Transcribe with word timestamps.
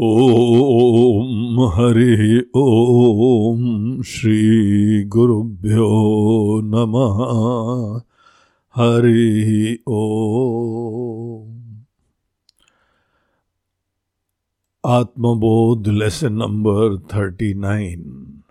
ॐ 0.00 1.70
हरिः 1.74 2.40
ॐ 2.56 4.02
श्रीगुरुभ्यो 4.02 5.86
नमः। 6.64 7.20
हरिः 8.76 9.76
ॐ 9.88 11.54
आत्मबोध 14.86 15.88
लेसन 15.88 16.32
नंबर 16.32 16.98
थर्टी 16.98 17.54
नाइन। 17.54 18.42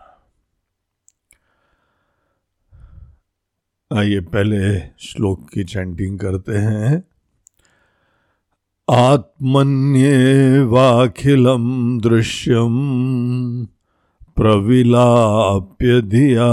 आइए 3.93 4.19
पहले 4.19 4.79
श्लोक 4.79 5.49
की 5.49 5.63
चैंटिंग 5.63 6.19
करते 6.19 6.51
हैं। 6.51 7.03
आत्मन्येवाखिलं 8.87 10.03
दृश्यं 12.01 12.73
प्रविलाप्य 14.37 16.01
धिया 16.11 16.49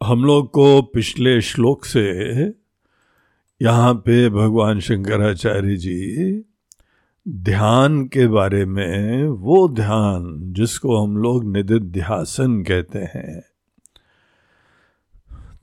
हम 0.00 0.24
लोग 0.24 0.50
को 0.54 0.80
पिछले 0.94 1.40
श्लोक 1.40 1.84
से 1.84 2.06
यहाँ 3.62 3.94
पे 3.94 4.28
भगवान 4.28 4.80
शंकराचार्य 4.80 5.76
जी 5.76 6.44
ध्यान 7.28 8.04
के 8.06 8.26
बारे 8.26 8.64
में, 8.64 9.28
वो 9.28 9.68
ध्यान 9.68 10.38
जिसको 10.52 11.04
हम 11.04 11.16
लोग 11.16 11.44
निधिध्यासन 11.44 12.62
कहते 12.62 12.98
हैं। 12.98 13.42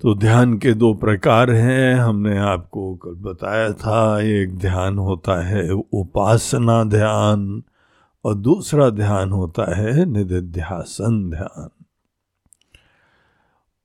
तो 0.01 0.15
ध्यान 0.15 0.57
के 0.57 0.73
दो 0.73 0.93
प्रकार 0.93 1.51
हैं, 1.51 1.95
हमने 1.95 2.37
आपको 2.37 2.95
कल 2.95 3.09
बताया 3.09 3.73
था। 3.73 4.21
एक 4.21 4.57
ध्यान 4.57 4.97
होता 4.97 5.45
है 5.45 5.69
उपासना 5.71 6.83
ध्यान 6.83 7.63
और 8.25 8.35
दूसरा 8.35 8.89
ध्यान 8.89 9.31
होता 9.31 9.75
है 9.75 10.05
निधिध्यासन 10.05 11.29
ध्यान। 11.29 11.82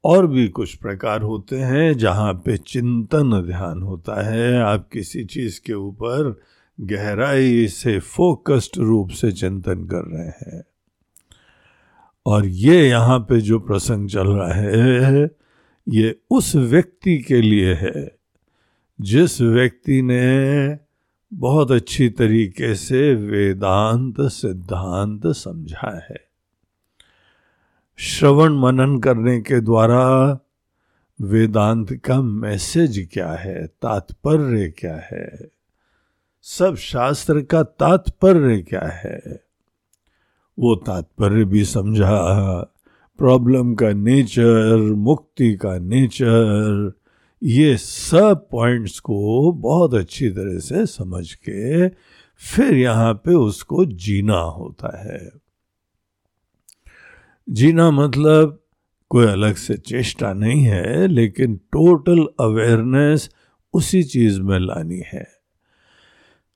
और 0.04 0.26
भी 0.26 0.48
कुछ 0.48 0.74
प्रकार 0.74 1.22
होते 1.22 1.56
हैं 1.56 1.98
जहाँ 1.98 2.34
पे 2.34 2.56
चिंतन 2.56 3.42
ध्यान 3.46 3.82
होता 3.82 4.22
है। 4.22 4.60
आप 4.60 4.88
किसी 4.92 5.24
चीज़ 5.24 5.60
के 5.66 5.72
ऊपर 5.72 6.40
गहराई 6.80 7.68
से 7.68 7.98
फोकस्ड 7.98 8.78
रूप 8.78 9.10
से 9.10 9.32
चिंतन 9.32 9.84
कर 9.84 10.04
रहे 10.04 10.26
हैं। 10.26 10.64
और 12.26 12.46
ये 12.46 12.88
यहाँ 12.88 13.18
पे 13.18 13.40
जो 13.40 13.58
प्रसंग 13.58 14.08
चल 14.08 14.28
रहा 14.28 14.52
है, 14.52 15.30
ये 15.88 16.20
उस 16.30 16.56
व्यक्ति 16.56 17.18
के 17.18 17.40
लिए 17.40 17.74
है, 17.74 18.18
जिस 19.00 19.40
व्यक्ति 19.40 20.02
ने 20.02 20.78
बहुत 21.34 21.70
अच्छी 21.70 22.08
तरीके 22.08 22.74
से 22.74 23.14
वेदांत 23.14 24.14
सिद्धांत 24.20 25.22
समझा 25.26 26.06
है। 26.10 26.27
श्रवण 28.00 28.52
मनन 28.52 28.98
करने 28.98 29.40
के 29.40 29.60
द्वारा 29.60 30.38
वेदांत 31.20 31.92
का 31.92 32.22
मैसेज 32.22 33.08
क्या 33.12 33.32
है? 33.32 33.66
तात्पर्य 33.66 34.68
क्या 34.68 34.96
है? 35.12 35.50
सब 36.42 36.76
शास्त्र 36.76 37.42
का 37.42 37.62
तात्पर्य 37.62 38.60
क्या 38.60 38.80
है? 38.80 39.20
वो 40.58 40.74
तात्पर्य 40.74 41.44
भी 41.44 41.64
समझा। 41.64 42.20
प्रॉब्लम 43.18 43.74
का 43.74 43.92
नेचर, 43.92 44.76
मुक्ति 44.76 45.54
का 45.54 45.78
नेचर, 45.78 46.92
ये 47.42 47.76
सब 47.76 48.48
पॉइंट्स 48.50 49.00
को 49.00 49.52
बहुत 49.52 49.94
अच्छी 49.94 50.30
तरह 50.30 50.58
से 50.58 50.86
समझ 50.86 51.34
के 51.34 51.88
फिर 52.36 52.74
यहाँ 52.74 53.14
पे 53.14 53.34
उसको 53.34 53.84
जीना 53.84 54.38
होता 54.38 55.02
है। 55.04 55.47
जीना 57.50 57.90
मतलब 57.90 58.62
कोई 59.10 59.26
अलग 59.26 59.54
से 59.54 59.76
चेष्टा 59.76 60.32
नहीं 60.32 60.62
है, 60.62 61.06
लेकिन 61.06 61.56
टोटल 61.56 62.26
अवेयरनेस 62.40 63.30
उसी 63.74 64.02
चीज़ 64.02 64.40
में 64.40 64.58
लानी 64.58 65.02
है। 65.12 65.28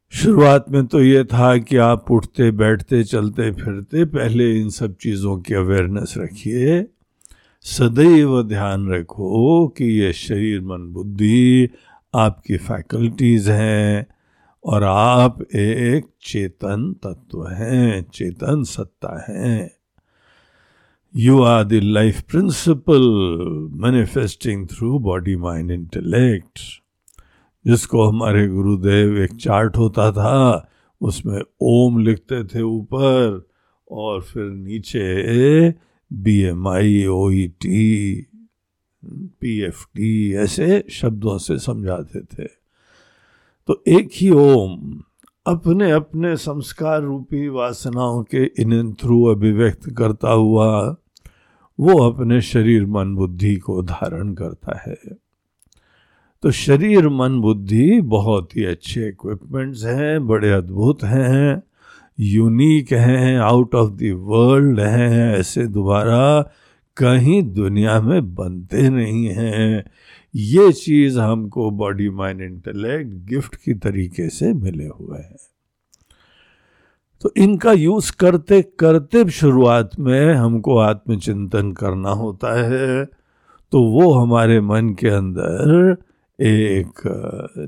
शुरुआत 0.09 0.65
में 0.69 0.87
तो 0.87 1.03
ये 1.03 1.25
था 1.25 1.59
कि 1.59 1.77
आप 1.77 2.11
उठते, 2.11 2.51
बैठते, 2.51 3.05
चलते, 3.05 3.51
फिरते, 3.51 4.05
पहले 4.05 4.61
इन 4.61 4.71
सब 4.71 4.97
चीज़ों 4.97 5.41
की 5.41 5.55
अवेयरनेस 5.55 6.15
रखिए। 6.19 6.87
सदैव 7.63 8.43
ध्यान 8.43 8.93
रखो 8.93 9.69
कि 9.69 9.85
ये 9.85 10.13
शरीर, 10.13 10.61
मन, 10.61 10.93
बुद्धि 10.93 11.69
आपकी 12.15 12.57
फैकल्टीज 12.57 13.49
हैं 13.49 14.07
और 14.65 14.85
आप 14.85 15.43
एक 15.55 16.07
चेतन 16.23 16.97
तत्व 17.03 17.47
हैं, 17.47 18.07
चेतन 18.15 18.63
सत्ता 18.63 19.25
हैं। 19.29 19.82
You 21.15 21.43
are 21.43 21.65
the 21.65 21.81
life 21.81 22.27
principle 22.27 23.69
manifesting 23.71 24.67
through 24.67 25.01
body, 25.01 25.37
mind, 25.37 25.71
intellect. 25.71 26.61
जिसको 27.67 28.03
हमारे 28.03 28.49
गुरुदेव 28.49 29.19
एक 29.19 29.35
चार्ट 29.35 29.77
होता 29.77 30.13
था, 30.13 30.69
उसमें 31.01 31.43
ओम 31.63 31.99
लिखते 31.99 32.45
थे 32.45 32.63
ऊपर 32.63 33.49
और 33.91 34.21
फिर 34.21 34.45
नीचे 34.45 35.71
B 36.13 36.41
M 36.41 36.69
I 36.69 37.07
O 37.07 37.31
T 37.31 38.27
P 39.05 39.61
F 39.61 39.85
T 39.85 40.35
ऐसे 40.35 40.85
शब्दों 40.91 41.39
से 41.39 41.59
समझाते 41.59 42.21
थे 42.21 42.49
तो 43.67 43.83
एक 43.89 44.09
ही 44.13 44.31
ओम, 44.31 45.03
अपने 45.47 45.91
अपने 45.91 46.37
संस्कार 46.37 47.03
रूपी 47.03 47.49
वासनाओं 47.49 48.23
के 48.23 48.45
इन 48.45 48.93
थ्रू 48.93 49.25
अभिव्यक्त 49.25 49.91
करता 49.91 50.31
हुआ 50.31 50.97
वो 51.81 52.11
अपने 52.11 52.41
शरीर 52.41 52.87
मन 52.87 53.15
बुद्धि 53.15 53.57
को 53.57 53.83
धारण 53.83 54.35
करता 54.35 54.79
है। 54.87 54.97
तो 56.43 56.51
शरीर 56.51 57.09
मन 57.09 57.41
बुद्धि 57.41 58.01
बहुत 58.01 58.57
ही 58.57 58.65
अच्छे 58.65 59.09
इक्विपमेंट्स 59.09 59.85
हैं, 59.85 60.27
बड़े 60.27 60.51
अद्भुत 60.51 61.05
हैं 61.05 61.63
यूनिक 62.21 62.93
हैं 62.93 63.39
आउट 63.39 63.75
ऑफ़ 63.75 63.91
द 63.91 64.13
वर्ल्ड 64.15 64.81
हैं, 64.81 65.37
ऐसे 65.37 65.67
दोबारा 65.67 66.43
कहीं 66.97 67.43
दुनिया 67.43 68.01
में 68.01 68.35
बनते 68.35 68.89
नहीं 68.91 69.27
हैं। 69.27 69.85
ये 70.35 70.73
चीज़ 70.73 71.19
हमको 71.19 71.71
बॉडी 71.71 72.11
माइंड 72.11 72.41
इंटेलेक्ट 72.41 73.09
गिफ्ट 73.09 73.55
की 73.55 73.75
तरीके 73.75 74.29
से 74.29 74.53
मिले 74.53 74.87
हुए 74.87 75.19
हैं। 75.19 75.52
तो 77.23 77.33
इनका 77.37 77.73
यूज़ 77.73 78.13
करते 78.17 78.63
करते 78.63 79.31
शुरुआत 79.31 79.91
में 79.99 80.35
हमको 80.35 80.79
आत्मचिंतन 80.79 81.73
करना 81.73 82.11
होता 82.11 82.63
है। 82.63 83.05
तो 83.73 83.83
वो 83.83 84.13
हमारे 84.15 84.61
मन 84.61 84.91
के 84.91 85.09
अंदर 85.09 85.97
एक 86.41 86.93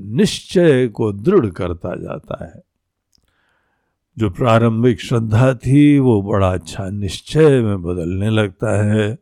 निश्चय 0.01 0.87
को 0.87 1.11
दृढ़ 1.11 1.45
करता 1.45 1.95
जाता 1.95 2.45
है। 2.45 2.63
जो 4.17 4.29
प्रारंभिक 4.29 5.01
श्रद्धा 5.01 5.53
थी, 5.53 5.99
वो 5.99 6.21
बड़ा 6.21 6.53
अच्छा 6.53 6.89
निश्चय 6.89 7.61
में 7.61 7.83
बदलने 7.83 8.29
लगता 8.29 8.83
है। 8.83 9.15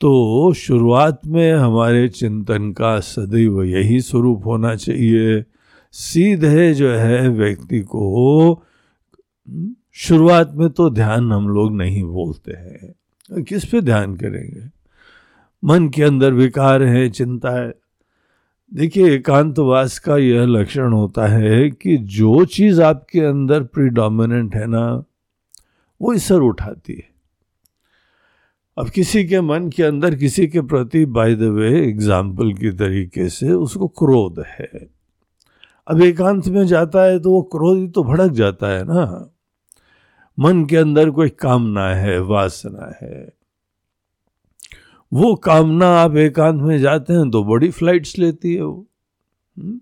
तो 0.00 0.52
शुरुआत 0.52 1.20
में 1.26 1.52
हमारे 1.52 2.08
चिंतन 2.08 2.72
का 2.72 3.00
सदैव 3.00 3.62
यही 3.62 4.00
स्वरूप 4.00 4.46
होना 4.46 4.74
चाहिए। 4.74 5.44
सीधे 5.92 6.74
जो 6.74 6.90
है 6.90 7.28
व्यक्ति 7.28 7.80
को 7.80 8.64
शुरुआत 9.92 10.52
में 10.54 10.70
तो 10.70 10.90
ध्यान 10.90 11.32
हम 11.32 11.48
लोग 11.48 11.76
नहीं 11.76 12.02
बोलते 12.04 12.52
हैं। 12.52 13.44
किस 13.44 13.64
पे 13.64 13.80
ध्यान 13.80 14.16
करेंगे? 14.16 14.70
मन 15.64 15.88
के 15.88 16.02
अंदर 16.02 16.32
विकार 16.32 16.82
है, 16.82 17.08
चिंता 17.10 17.50
है। 17.50 17.74
देखिए, 18.74 19.10
एकांतवास 19.14 19.98
का 19.98 20.16
यह 20.16 20.44
लक्षण 20.44 20.92
होता 20.92 21.26
है 21.26 21.70
कि 21.70 21.96
जो 21.96 22.44
चीज़ 22.44 22.82
आपके 22.82 23.20
अंदर 23.20 23.62
प्रीडोमिनेंट 23.62 24.54
है 24.54 24.66
ना, 24.66 25.04
वो 26.00 26.12
इसर 26.14 26.40
उठाती 26.40 26.92
है। 26.92 27.10
अब 28.78 28.88
किसी 28.88 29.24
के 29.24 29.40
मन 29.40 29.68
के 29.68 29.82
अंदर, 29.82 30.14
किसी 30.14 30.46
के 30.46 30.60
प्रति 30.60 31.06
बाय 31.06 31.34
द 31.34 31.42
वे 31.42 31.82
एग्ज़ाम्पल 31.88 32.52
के 32.52 32.72
तरीके 32.72 33.28
से 33.28 33.52
उसको 33.52 33.88
क्रोध 33.88 34.44
है। 34.48 34.88
अब 35.88 36.02
एकांत 36.02 36.48
में 36.48 36.66
जाता 36.66 37.02
है 37.02 37.18
तो 37.18 37.30
वो 37.30 37.42
क्रोध 37.42 37.78
ही 37.78 37.88
तो 37.88 38.04
भड़क 38.04 38.32
जाता 38.32 38.66
है 38.66 38.84
ना। 38.84 39.31
मन 40.38 40.64
के 40.64 40.76
अंदर 40.76 41.10
कोई 41.10 41.28
कामना 41.28 41.88
है, 41.94 42.18
वासना 42.20 42.92
है। 43.02 43.32
वो 45.12 45.34
कामना 45.34 45.86
आप 45.96 46.16
एकांत 46.16 46.60
में 46.62 46.78
जाते 46.78 47.12
हैं 47.12 47.30
तो 47.30 47.42
बड़ी 47.44 47.70
फ्लाइट्स 47.70 48.18
लेती 48.18 48.54
है 48.54 48.62
वो। 48.62 48.86
हम्म? 49.56 49.80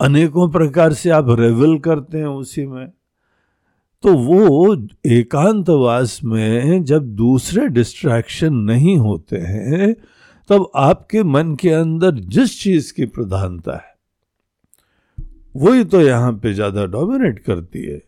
अनेकों 0.00 0.48
प्रकार 0.50 0.92
से 0.92 1.10
आप 1.10 1.26
रेवल 1.30 1.78
करते 1.78 2.18
हैं 2.18 2.26
उसी 2.26 2.66
में। 2.66 2.88
तो 4.04 4.12
वो 4.14 4.76
एकांतवास 5.06 6.20
में 6.24 6.84
जब 6.84 7.14
दूसरे 7.16 7.66
डिस्ट्रैक्शन 7.68 8.54
नहीं 8.54 8.96
होते 8.98 9.36
हैं, 9.36 9.94
तब 10.50 10.70
आपके 10.76 11.22
मन 11.22 11.54
के 11.56 11.70
अंदर 11.70 12.14
जिस 12.28 12.60
चीज़ 12.62 12.92
की 12.94 13.06
प्रधानता 13.06 13.76
है, 13.76 13.94
वही 15.54 15.84
तो 15.84 16.00
यहाँ 16.00 16.32
पे 16.32 16.52
ज़्यादा 16.54 16.84
डोमिनेट 16.86 17.38
करती 17.38 17.82
है। 17.82 18.00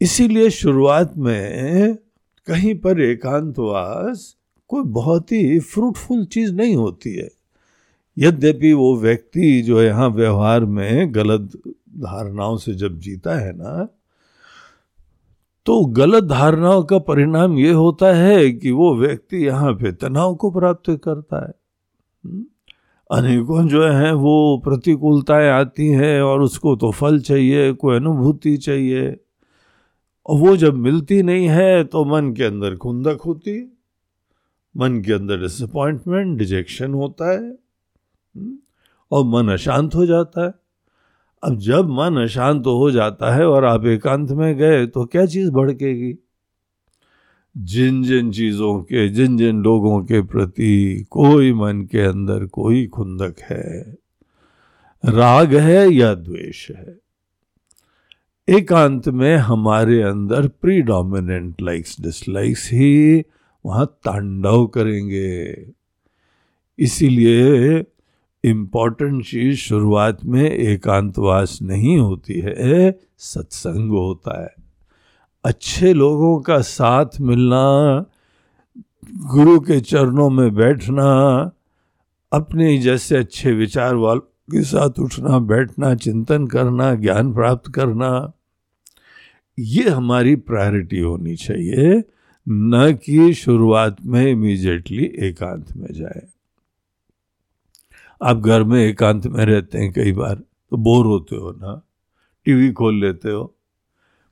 इसीलिए 0.00 0.50
शुरुआत 0.50 1.18
में 1.18 1.96
कहीं 2.46 2.74
पर 2.74 3.00
एकांतवास 3.00 4.36
कोई 4.68 4.82
बहुत 4.82 5.32
ही 5.32 5.58
फ्रूटफुल 5.58 6.24
चीज़ 6.24 6.52
नहीं 6.52 6.76
होती 6.76 7.14
है। 7.14 7.28
यद्यपि 8.18 8.72
वो 8.72 8.96
व्यक्ति 8.96 9.62
जो 9.62 9.82
यहाँ 9.82 10.08
व्यवहार 10.08 10.64
में 10.64 11.14
गलत 11.14 11.52
धारणाओं 11.98 12.56
से 12.56 12.74
जब 12.74 12.98
जीता 12.98 13.34
है 13.34 13.52
ना 13.56 13.88
तो 15.66 15.84
गलत 15.84 16.24
धारणाओं 16.24 16.82
का 16.82 16.98
परिणाम 16.98 17.58
ये 17.58 17.70
होता 17.70 18.14
है 18.14 18.50
कि 18.50 18.70
वो 18.70 18.96
व्यक्ति 18.96 19.36
यहाँ 19.46 19.72
पे 19.72 19.92
तनाव 19.92 20.34
को 20.34 20.50
प्राप्त 20.50 21.00
करता 21.04 21.46
है। 21.46 21.54
हम्म? 22.24 22.44
अनेकों 23.10 23.68
जो 23.68 23.88
है, 23.88 24.14
वो 24.14 24.62
प्रतिकूलताएँ 24.64 25.48
आती 25.48 25.88
हैं 25.88 26.22
और 26.22 26.40
उसको 26.40 26.76
तो 26.76 26.90
फल 26.90 27.20
चाहिए, 27.20 27.72
कोई 27.72 27.96
अनुभूति 27.96 28.56
चाहिए। 28.56 29.20
और 30.26 30.38
वो 30.38 30.56
जब 30.56 30.74
मिलती 30.74 31.22
नहीं 31.22 31.48
है 31.48 31.84
तो 31.84 32.04
मन 32.04 32.32
के 32.32 32.44
अंदर 32.44 32.76
खुंदक 32.76 33.18
होती 33.26 33.50
है। 33.50 33.68
मन 34.76 35.02
के 35.02 35.12
अंदर 35.12 35.40
डिसअपॉइंटमेंट 35.40 36.38
डिजेक्शन 36.38 36.92
होता 36.92 37.32
है। 37.32 37.50
हम्म? 38.36 38.58
और 39.12 39.24
मन 39.24 39.52
अशांत 39.52 39.94
हो 39.94 40.06
जाता 40.06 40.44
है। 40.44 40.54
अब 41.44 41.56
जब 41.56 41.88
मन 41.88 42.16
अशांत 42.22 42.66
हो 42.66 42.90
जाता 42.90 43.34
है 43.34 43.46
और 43.46 43.64
आप 43.64 43.86
एकांत 43.86 44.30
में 44.30 44.56
गए 44.56 44.86
तो 44.86 45.04
क्या 45.04 45.26
चीज़ 45.26 45.50
भड़केगी? 45.50 46.14
जिन 47.56 48.02
जिन 48.02 48.32
चीज़ों 48.32 48.82
के, 48.82 49.08
जिन 49.08 49.36
जिन 49.36 49.62
लोगों 49.62 50.04
के 50.04 50.22
प्रति 50.22 51.06
कोई 51.10 51.52
मन 51.52 51.82
के 51.82 52.00
अंदर 52.00 52.46
कोई 52.46 52.86
खुंदक 52.86 53.34
है। 53.40 53.98
राग 55.04 55.54
है 55.54 55.88
या 55.88 56.14
द्वेष 56.14 56.70
है? 56.70 56.98
एकांत 58.50 59.08
में 59.08 59.36
हमारे 59.36 60.02
अंदर 60.02 60.40
प्री 60.40 60.48
प्रीडोमिनेंट 60.50 61.62
लाइक्स 61.62 62.00
डिसलाइक्स 62.00 62.70
ही 62.72 63.22
वहाँ 63.66 63.86
तांडव 63.86 64.66
करेंगे। 64.66 65.66
इसीलिए 66.78 67.78
इंपॉर्टेंट 68.44 69.24
चीज़ 69.24 69.56
शुरुआत 69.56 70.24
में 70.24 70.50
एकांतवास 70.50 71.58
नहीं 71.62 71.98
होती 71.98 72.34
है, 72.34 72.98
सत्संग 73.18 73.90
होता 73.90 74.42
है। 74.42 74.54
अच्छे 75.44 75.92
लोगों 75.92 76.40
का 76.40 76.60
साथ 76.60 77.06
मिलना, 77.20 78.04
गुरु 79.34 79.60
के 79.60 79.80
चरणों 79.80 80.30
में 80.30 80.54
बैठना, 80.54 81.50
अपने 82.32 82.78
जैसे 82.78 83.16
अच्छे 83.16 83.52
विचार 83.52 83.94
वालों 83.94 84.20
के 84.20 84.62
साथ 84.62 84.90
उठना, 84.98 85.38
बैठना, 85.38 85.94
चिंतन 85.94 86.46
करना, 86.46 86.94
ज्ञान 86.94 87.34
प्राप्त 87.34 87.72
करना 87.72 88.32
ये 89.60 89.88
हमारी 89.88 90.36
प्रायोरिटी 90.36 91.00
होनी 91.00 91.36
चाहिए 91.36 92.04
न 92.48 92.98
कि 93.04 93.34
शुरुआत 93.34 93.96
में 94.04 94.26
इमीजिएटली 94.26 95.04
एकांत 95.04 95.76
में 95.76 95.92
जाए। 95.92 96.26
आप 98.22 98.36
घर 98.36 98.62
में 98.62 98.86
एकांत 98.86 99.26
में 99.26 99.44
रहते 99.44 99.78
हैं 99.78 99.92
कई 99.92 100.12
बार 100.12 100.34
तो 100.70 100.76
बोर 100.76 101.06
होते 101.06 101.36
हो 101.36 101.50
ना? 101.50 101.86
टीवी 102.44 102.72
खोल 102.72 103.00
लेते 103.00 103.30
हो। 103.30 103.56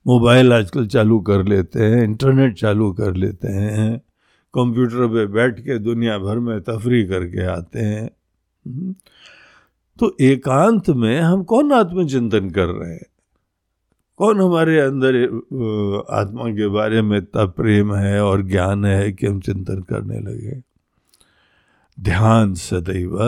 मोबाइल 0.07 0.53
आजकल 0.53 0.87
चालू 0.87 1.21
कर 1.21 1.45
लेते 1.45 1.83
हैं 1.83 2.05
इंटरनेट 2.05 2.55
चालू 2.55 2.93
कर 2.93 3.15
लेते 3.15 3.49
हैं 3.49 3.99
कंप्यूटर 4.55 5.07
पे 5.07 5.27
बैठ 5.27 5.61
के 5.61 5.79
दुनिया 5.79 6.19
भर 6.19 6.39
में 6.39 6.61
तफरी 6.61 7.07
करके 7.07 7.47
आते 7.47 7.79
हैं। 7.79 8.11
हम्म। 8.67 8.95
तो 10.01 10.17
एकांत 10.21 10.91
में 10.91 11.21
हम 11.21 11.43
कौन 11.43 11.73
आत्मचिंतन 11.73 12.51
कर 12.51 12.67
रहे 12.67 12.93
हैं? 12.93 13.07
कौन 14.19 14.41
हमारे 14.41 14.79
अंदर 14.81 15.17
आत्मा 16.11 16.51
के 16.51 16.69
बारे 16.69 17.03
में 17.03 17.17
इतना 17.19 17.45
प्रेम 17.45 17.95
है 17.95 18.23
और 18.23 18.43
ज्ञान 18.43 18.85
है 18.85 19.13
कि 19.13 19.27
हम 19.27 19.41
चिंतन 19.41 19.83
करने 19.83 20.19
लगे? 20.21 20.63
ध्यान 21.99 22.55
सदैव 22.55 23.19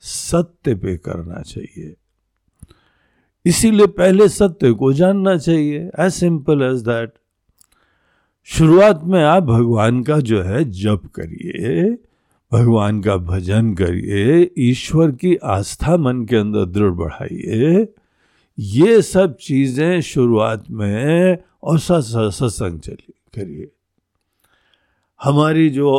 सत्य 0.00 0.74
पे 0.74 0.96
करना 0.96 1.40
चाहिए। 1.42 1.94
इसीलिए 3.44 3.86
पहले 3.86 4.28
सत्य 4.28 4.72
को 4.72 4.92
जानना 4.92 5.36
चाहिए 5.36 5.90
एज 6.00 6.12
सिंपल 6.12 6.62
एज 6.62 6.82
दैट 6.82 7.12
शुरुआत 8.48 9.00
में 9.04 9.22
आप 9.24 9.42
भगवान 9.42 10.02
का 10.02 10.18
जो 10.20 10.42
है 10.42 10.64
जप 10.64 11.02
करिए, 11.14 11.90
भगवान 12.52 13.00
का 13.02 13.16
भजन 13.16 13.74
करिए, 13.74 14.50
ईश्वर 14.58 15.10
की 15.10 15.36
आस्था 15.36 15.96
मन 15.96 16.24
के 16.24 16.36
अंदर 16.36 16.64
दृढ़ 16.64 16.90
बढ़ाइए। 16.90 17.88
ये 18.58 19.00
सब 19.02 19.36
चीज़ें 19.36 20.00
शुरुआत 20.02 20.64
में 20.70 21.38
और 21.62 21.78
सत्संग 21.78 22.78
चलिए 22.80 23.12
करिए। 23.34 23.70
हमारी 25.20 25.68
जो 25.70 25.96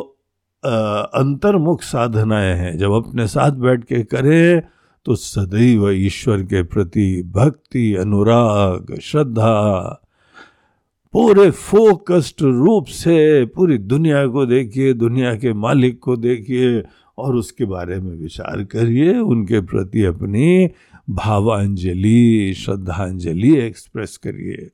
अंतर्मुख 0.63 1.81
साधनाएँ 1.83 2.55
हैं, 2.55 2.77
जब 2.77 2.91
अपने 2.93 3.27
साथ 3.27 3.51
बैठ 3.51 3.83
के 3.83 4.03
करें 4.03 4.61
तो 5.05 5.15
सदैव 5.15 5.89
ईश्वर 5.89 6.43
के 6.43 6.61
प्रति 6.63 7.23
भक्ति, 7.25 7.93
अनुराग, 7.95 8.97
श्रद्धा, 9.01 10.01
पूरे 11.13 11.49
फोकस्ड 11.51 12.41
रूप 12.41 12.85
से 12.85 13.45
पूरी 13.45 13.77
दुनिया 13.77 14.25
को 14.27 14.45
देखिए, 14.45 14.93
दुनिया 14.93 15.35
के 15.35 15.53
मालिक 15.55 15.99
को 15.99 16.15
देखिए 16.17 16.81
और 17.17 17.35
उसके 17.35 17.65
बारे 17.65 17.99
में 17.99 18.15
विचार 18.15 18.63
करिए, 18.63 19.17
उनके 19.17 19.61
प्रति 19.61 20.03
अपनी 20.05 20.69
भावांजलि, 21.09 22.53
श्रद्धांजलि 22.53 23.57
एक्सप्रेस 23.57 24.17
करिए। 24.17 24.69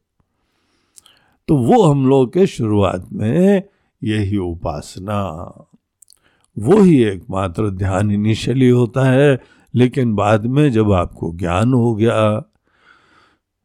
तो 1.47 1.57
वो 1.57 1.83
हम 1.83 2.07
लोग 2.07 2.33
के 2.33 2.47
शुरुआत 2.47 3.09
में 3.13 3.63
यही 4.03 4.37
उपासना। 4.37 5.21
वो 6.59 6.81
ही 6.81 7.03
एकमात्र 7.03 7.69
ध्यान 7.69 8.11
इनिशियली 8.11 8.69
होता 8.69 9.03
है, 9.03 9.39
लेकिन 9.75 10.15
बाद 10.15 10.45
में 10.45 10.71
जब 10.71 10.91
आपको 10.91 11.33
ज्ञान 11.35 11.73
हो 11.73 11.95
गया, 11.95 12.43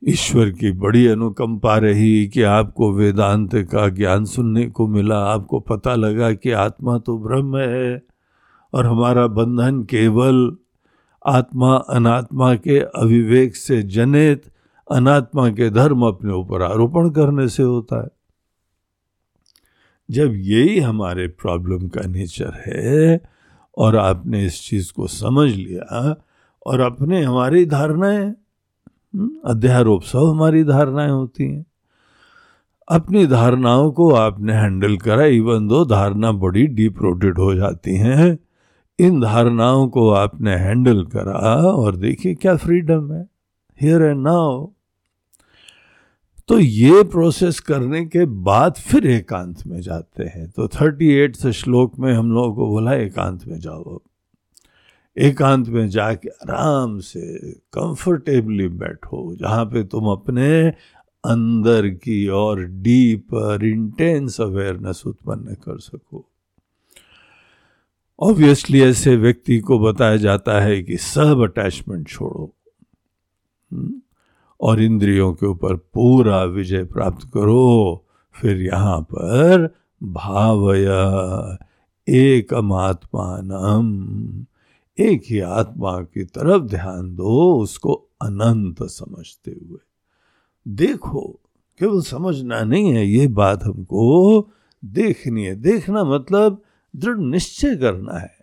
ईश्वर 0.09 0.51
की 0.51 0.73
बड़ी 0.73 1.07
अनुकंपा 1.07 1.79
रही 1.79 2.27
कि 2.27 2.43
आपको 2.43 2.93
वेदांत 2.93 3.55
का 3.55 3.89
ज्ञान 3.89 4.25
सुनने 4.25 4.67
को 4.67 4.87
मिला, 4.87 5.19
आपको 5.19 5.61
पता 5.61 5.95
लगा 5.95 6.33
कि 6.33 6.51
आत्मा 6.51 6.99
तो 6.99 7.19
ब्रह्म 7.19 7.57
है, 7.57 8.03
और 8.75 8.87
हमारा 8.87 9.27
बंधन 9.27 9.83
केवल 9.83 10.57
आत्मा 11.27 11.77
अनात्मा 11.77 12.55
के 12.55 12.79
अविवेक 12.81 13.57
से 13.57 13.83
जनित 13.83 14.43
अनात्मा 14.91 15.49
के 15.49 15.71
धर्म 15.71 16.03
अपने 16.03 16.33
ऊपर 16.33 16.63
आरोपण 16.63 17.11
करने 17.11 17.49
से 17.49 17.63
होता 17.63 18.03
है। 18.03 18.09
जब 20.11 20.33
यही 20.37 20.81
हमारे 20.81 21.29
प्रॉब्लम 21.29 21.89
का 21.89 22.01
नेचर 22.07 22.63
है 22.67 23.21
और 23.79 23.97
आपने 23.97 24.47
इस 24.47 24.69
चीज़ 24.69 24.93
को 24.93 25.07
समझ 25.07 25.55
लिया 25.55 26.17
और 26.67 26.81
अपने 26.81 27.23
हमारी 27.23 27.67
धारणाएँ 27.67 28.27
हम्म, 28.27 29.31
अध्यारोप 29.45 30.03
सब 30.03 30.19
हमारी 30.19 30.65
धारणाएँ 30.65 31.11
होती 31.11 31.45
हैं। 31.45 31.67
अपनी 32.89 33.27
धारणाओं 33.27 33.93
को 33.93 34.11
आपने 34.11 34.53
हैंडल 34.53 34.97
करा 34.97 35.25
इवन 35.25 35.69
दो 35.69 35.85
धारणा 35.85 36.33
बड़ी 36.33 36.67
डीप 36.67 37.03
रोटेड 37.03 37.39
हो 37.39 37.55
जाती 37.55 37.97
हैं। 37.97 38.39
इन 38.99 39.21
धारणाओं 39.21 39.89
को 39.89 40.09
आपने 40.11 40.55
हैंडल 40.57 41.05
करा 41.05 41.41
और 41.73 41.97
देखिए 41.97 42.35
क्या 42.35 42.57
फ्रीडम 42.57 43.13
है। 43.13 43.23
हियर 43.81 44.03
एंड 44.03 44.23
नाउ 44.23 44.67
तो 46.49 46.59
ये 46.59 47.03
प्रोसेस 47.03 47.59
करने 47.61 48.05
के 48.07 48.25
बाद 48.25 48.75
फिर 48.79 49.07
एकांत 49.07 49.67
में 49.67 49.81
जाते 49.81 50.25
हैं। 50.25 50.49
तो 50.51 50.69
थर्टी 50.69 51.09
एट 51.13 51.37
श्लोक 51.37 51.99
में 51.99 52.13
हम 52.15 52.31
लोगों 52.33 52.55
को 52.55 52.67
बोला, 52.67 52.93
एकांत 52.95 53.47
में 53.47 53.59
जाओ। 53.61 53.99
एकांत 55.17 55.69
में 55.69 55.89
जाके 55.89 56.29
आराम 56.29 56.99
से 56.99 57.51
कंफर्टेबली 57.73 58.69
बैठो, 58.69 59.35
जहाँ 59.37 59.65
पे 59.65 59.83
तुम 59.85 60.07
अपने 60.07 60.69
अंदर 61.25 61.89
की 61.89 62.27
और 62.29 62.63
डीपर 62.63 63.65
इंटेंस 63.65 64.41
अवेयरनेस 64.41 65.03
उत्पन्न 65.07 65.55
कर 65.55 65.79
सको। 65.79 66.25
ऑब्वियसली 68.21 68.81
ऐसे 68.81 69.17
व्यक्ति 69.17 69.59
को 69.59 69.79
बताया 69.79 70.17
जाता 70.17 70.61
है 70.61 70.83
कि 70.83 70.97
सब 70.97 71.41
अटैचमेंट 71.43 72.09
छोड़ो। 72.09 72.55
हम्म? 73.73 74.01
और 74.61 74.83
इंद्रियों 74.83 75.33
के 75.33 75.47
ऊपर 75.47 75.75
पूरा 75.77 76.45
विजय 76.45 76.85
प्राप्त 76.85 77.29
करो। 77.35 78.05
फिर 78.33 78.63
यहाँ 78.63 79.01
पर 79.01 79.75
भावय 80.03 80.87
एक 82.09 82.55
आत्मान 82.75 84.47
एक 84.99 85.23
ही 85.31 85.41
आत्मा 85.41 86.03
की 86.03 86.25
तरफ़ 86.25 86.63
ध्यान 86.63 87.15
दो, 87.15 87.55
उसको 87.61 87.93
अनंत 88.23 88.83
समझते 88.83 89.51
हुए। 89.51 89.79
देखो, 90.69 91.41
केवल 91.79 92.01
समझना 92.01 92.63
नहीं 92.63 92.91
है, 92.91 93.07
ये 93.07 93.27
बात 93.27 93.65
हमको 93.65 94.41
देखनी 94.85 95.45
है। 95.45 95.55
देखना 95.55 96.05
मतलब 96.05 96.63
दृढ़ 96.97 97.19
निश्चय 97.19 97.77
करना 97.77 98.13
है? 98.13 98.39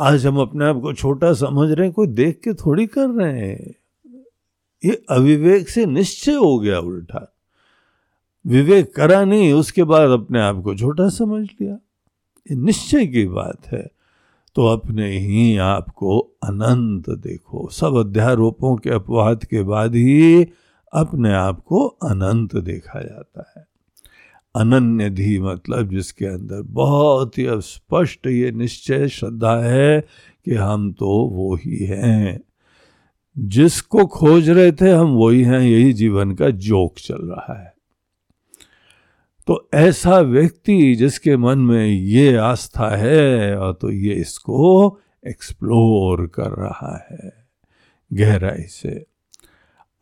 आज 0.00 0.26
हम 0.26 0.40
अपने 0.40 0.64
आप 0.64 0.80
को 0.80 0.92
छोटा 0.92 1.32
समझ 1.32 1.70
रहे 1.70 1.86
हैं, 1.86 1.94
कोई 1.94 2.06
देख 2.06 2.40
के 2.44 2.54
थोड़ी 2.54 2.86
कर 2.86 3.08
रहे 3.08 3.40
हैं। 3.40 3.74
ये 4.84 5.04
अविवेक 5.10 5.68
से 5.68 5.86
निश्चय 5.86 6.32
हो 6.32 6.58
गया 6.58 6.78
उल्टा। 6.78 7.36
विवेक 8.46 8.94
करा 8.94 9.24
नहीं, 9.24 9.52
उसके 9.52 9.84
बाद 9.84 10.10
अपने 10.10 10.40
आप 10.40 10.62
को 10.62 10.74
छोटा 10.74 11.08
समझ 11.08 11.48
लिया। 11.60 11.74
ये 12.50 12.54
निश्चय 12.54 13.06
की 13.06 13.26
बात 13.26 13.66
है। 13.66 13.90
तो 14.54 14.66
अपने 14.66 15.18
ही 15.18 15.56
आप 15.56 15.88
को 15.88 16.18
अनंत 16.20 17.10
देखो। 17.10 17.68
सब 17.68 17.94
अध्यारोपों 17.94 18.76
के 18.76 18.90
अपवाद 18.90 19.44
के 19.44 19.62
बाद 19.62 19.94
ही 19.94 20.44
अपने 20.92 21.32
आप 21.32 21.60
को 21.60 21.86
अनंत 21.86 22.56
देखा 22.56 23.02
जाता 23.02 23.52
है। 23.56 23.71
अनन्य 24.54 25.10
धी 25.10 25.38
मतलब 25.40 25.88
जिसके 25.88 26.26
अंदर 26.26 26.62
बहुत 26.62 27.38
ही 27.38 27.46
स्पष्ट 27.50 28.26
ये 28.26 28.50
निश्चय 28.50 29.08
श्रद्धा 29.08 29.56
है 29.56 30.00
कि 30.44 30.54
हम 30.54 30.92
तो 30.92 31.06
वो 31.06 31.54
ही 31.54 31.86
हैं। 31.86 32.40
जिसको 33.38 34.06
खोज 34.06 34.50
रहे 34.50 34.72
थे 34.72 34.90
हम 34.90 35.08
वही 35.08 35.42
हैं, 35.42 35.60
यही 35.60 35.92
जीवन 35.92 36.32
का 36.32 36.50
जोक 36.50 36.98
चल 36.98 37.22
रहा 37.22 37.62
है। 37.62 37.74
तो 39.46 39.68
ऐसा 39.74 40.18
व्यक्ति 40.18 40.94
जिसके 40.94 41.36
मन 41.36 41.58
में 41.58 41.86
ये 41.86 42.36
आस्था 42.36 42.96
है, 42.96 43.56
और 43.56 43.72
तो 43.72 43.90
ये 43.90 44.14
इसको 44.14 44.98
एक्सप्लोर 45.26 46.26
कर 46.26 46.50
रहा 46.50 47.08
है, 47.10 47.46
गहराई 48.12 48.62
से। 48.62 49.11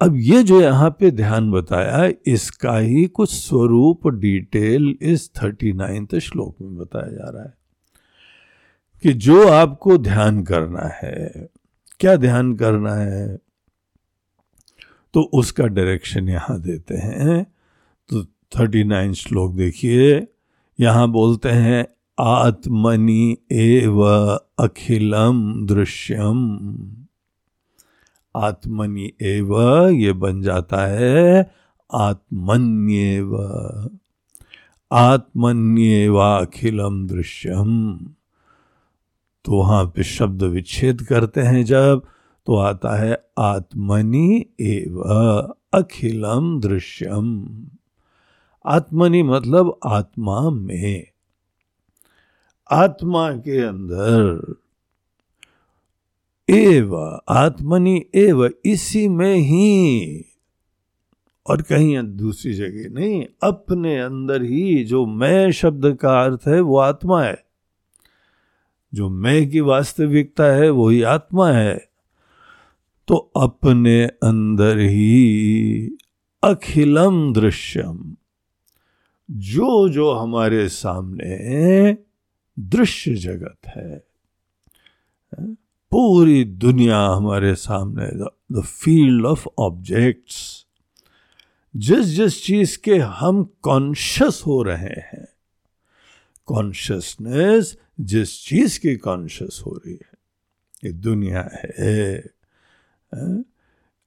अब 0.00 0.16
ये 0.16 0.42
जो 0.42 0.60
यहाँ 0.60 0.90
पे 1.00 1.10
ध्यान 1.10 1.50
बताया 1.50 2.10
इसका 2.26 2.76
ही 2.76 3.04
कुछ 3.06 3.32
स्वरूप 3.32 4.06
डिटेल 4.10 4.94
इस 5.02 5.30
थर्टी 5.42 5.72
नाइन्थ 5.72 6.14
श्लोक 6.18 6.56
में 6.60 6.76
बताया 6.76 7.10
जा 7.10 7.30
रहा 7.30 7.42
है 7.42 7.52
कि 9.02 9.12
जो 9.12 9.46
आपको 9.48 9.96
ध्यान 9.98 10.42
करना 10.44 10.88
है, 11.02 11.48
क्या 12.00 12.16
ध्यान 12.16 12.54
करना 12.56 12.94
है 12.94 13.36
तो 15.14 15.22
उसका 15.34 15.66
डायरेक्शन 15.66 16.28
यहाँ 16.28 16.60
देते 16.60 16.94
हैं। 16.94 17.44
तो 18.10 18.22
थर्टी 18.58 18.84
नाइन 18.84 19.12
श्लोक 19.14 19.54
देखिए, 19.54 20.26
यहाँ 20.78 21.10
बोलते 21.12 21.48
हैं, 21.48 21.86
आत्मनि 22.18 23.36
एव 23.52 24.00
अखिलम 24.58 25.66
दृश्यम। 25.66 26.99
आत्मनि 28.36 29.12
एव 29.22 29.60
ये 29.88 30.12
बन 30.12 30.42
जाता 30.42 30.86
है। 30.86 31.50
आत्मन्येव। 31.92 33.36
आत्मन्येवा 34.92 36.36
अखिलम 36.38 37.06
दृश्यम। 37.06 37.96
तो 39.44 39.52
वहाँ 39.52 39.84
पे 39.84 40.02
शब्द 40.02 40.42
विच्छेद 40.42 41.02
करते 41.02 41.40
हैं 41.40 41.64
जब 41.64 42.02
तो 42.46 42.56
आता 42.56 42.96
है 42.96 43.24
आत्मनि 43.38 44.46
एव 44.60 45.02
अखिलम 45.74 46.60
दृश्यम। 46.60 47.46
आत्मनि 48.66 49.22
मतलब 49.22 49.78
आत्मा 49.86 50.50
में। 50.50 51.06
आत्मा 52.70 53.32
के 53.32 53.62
अंदर 53.62 54.54
एव 56.50 57.20
आत्मनि 57.28 58.06
एव 58.14 58.50
इसी 58.64 59.08
में 59.08 59.36
ही। 59.36 60.24
और 61.46 61.62
कहीं 61.62 62.16
दूसरी 62.16 62.52
जगह 62.54 63.00
नहीं, 63.00 63.26
अपने 63.42 64.00
अंदर 64.00 64.42
ही 64.42 64.84
जो 64.84 65.06
मैं 65.06 65.50
शब्द 65.50 65.94
का 65.94 66.24
अर्थ 66.24 66.40
है, 66.48 66.60
वो 66.60 66.78
आत्मा 66.78 67.22
है। 67.22 67.44
जो 68.94 69.08
मैं 69.08 69.50
की 69.50 69.60
वास्तविकता 69.60 70.44
है 70.44 70.70
वही 70.70 71.02
आत्मा 71.02 71.50
है। 71.50 71.88
तो 73.08 73.14
अपने 73.16 74.04
अंदर 74.04 74.78
ही 74.78 75.90
अखिलम 76.44 77.32
दृश्यम। 77.32 78.16
जो 79.30 79.88
जो 79.88 80.12
हमारे 80.12 80.68
सामने 80.68 81.96
दृश्य 82.58 83.14
जगत 83.14 83.56
है? 83.66 84.04
पूरी 85.90 86.44
दुनिया 86.44 87.00
हमारे 87.06 87.54
सामने 87.54 88.06
द 88.52 88.62
फ़ील्ड 88.62 89.26
ऑफ़ 89.26 89.46
ऑब्जेक्ट्स 89.58 90.66
जिस 91.76 92.06
जिस 92.06 92.44
चीज़ 92.44 92.78
के 92.84 92.96
हम 92.98 93.42
कॉन्शियस 93.62 94.42
हो 94.46 94.62
रहे 94.62 95.00
हैं 95.00 95.28
कॉन्शियसनेस 96.46 97.76
जिस 98.00 98.44
चीज़ 98.44 98.80
की 98.80 98.96
कॉन्शियस 98.96 99.62
हो 99.66 99.72
रही 99.72 99.94
है, 99.94 100.10
ये 100.84 100.92
दुनिया 100.92 101.48
है। 101.78 102.30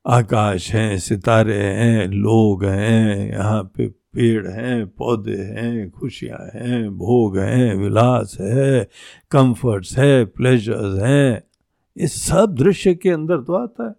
आकाश 0.05 0.71
हैं, 0.71 0.99
सितारे 0.99 1.63
हैं, 1.63 2.07
लोग 2.07 2.65
हैं, 2.65 3.31
यहाँ 3.31 3.63
पे 3.63 3.87
पेड़ 3.87 4.47
हैं, 4.47 4.87
पौधे 4.87 5.37
हैं, 5.37 5.91
खुशियाँ 5.91 6.49
हैं, 6.53 6.97
भोग 6.97 7.37
हैं, 7.37 7.75
विलास 7.75 8.37
है 8.41 8.89
कंफर्ट्स 9.31 9.97
है 9.97 10.25
प्लेजर्स 10.25 10.99
हैं। 11.03 11.52
ये 11.97 12.07
सब 12.07 12.55
दृश्य 12.55 12.95
के 12.95 13.09
अंदर 13.09 13.37
तो 13.37 13.53
आता 13.53 13.87
है। 13.87 13.95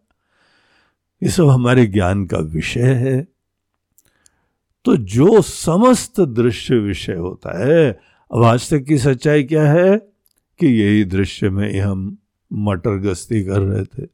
ये 1.23 1.29
सब 1.29 1.49
हमारे 1.49 1.87
ज्ञान 1.87 2.27
का 2.27 2.39
विषय 2.39 2.81
है। 2.81 3.29
तो 4.85 4.97
जो 4.97 5.43
समस्त 5.43 6.21
दृश्य 6.21 6.75
विषय 6.75 7.15
होता 7.15 7.67
है, 7.67 8.01
अब 8.33 8.43
आज 8.43 8.71
तक 8.71 8.83
की 8.83 8.99
सच्चाई 8.99 9.43
क्या 9.43 9.73
है? 9.73 9.97
कि 10.61 10.67
यही 10.67 11.05
दृश्य 11.05 11.51
में 11.51 11.73
ही 11.73 11.79
हम 11.79 12.19
मटर 12.53 12.91
गस्ती 12.91 13.45
कर 13.45 13.61
रहे 13.61 13.85
थे। 13.85 14.09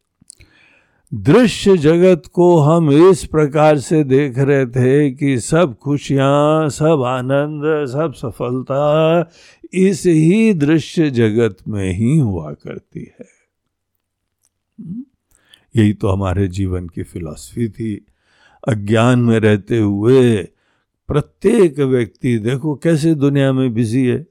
दृश्य 1.15 1.77
जगत 1.77 2.23
को 2.33 2.59
हम 2.59 3.11
इस 3.11 3.25
प्रकार 3.25 3.79
से 3.79 4.05
देख 4.05 4.39
रहे 4.39 4.67
थे 4.67 5.11
कि 5.11 5.41
सब 5.41 5.79
खुशियाँ, 5.79 6.69
सब 6.69 7.03
आनंद, 7.03 7.89
सब 7.89 8.13
सफलता 8.13 9.31
इस 9.73 10.07
ही 10.07 10.55
दृश्य 10.55 11.11
जगत 11.11 11.57
में 11.69 11.93
ही 11.93 12.19
हुआ 12.19 12.53
करती 12.53 13.01
है। 13.01 13.40
यही 15.75 15.93
तो 15.93 16.09
हमारे 16.09 16.49
जीवन 16.49 16.89
की 16.89 17.03
फिलॉसफी 17.03 17.69
थी। 17.69 17.95
अज्ञान 18.69 19.19
में 19.19 19.39
रहते 19.41 19.79
हुए 19.79 20.43
प्रत्येक 21.09 21.79
व्यक्ति, 21.79 22.39
देखो 22.39 22.75
कैसे 22.75 23.15
दुनिया 23.15 23.53
में 23.53 23.73
बिज़ी 23.75 24.07
है। 24.07 24.27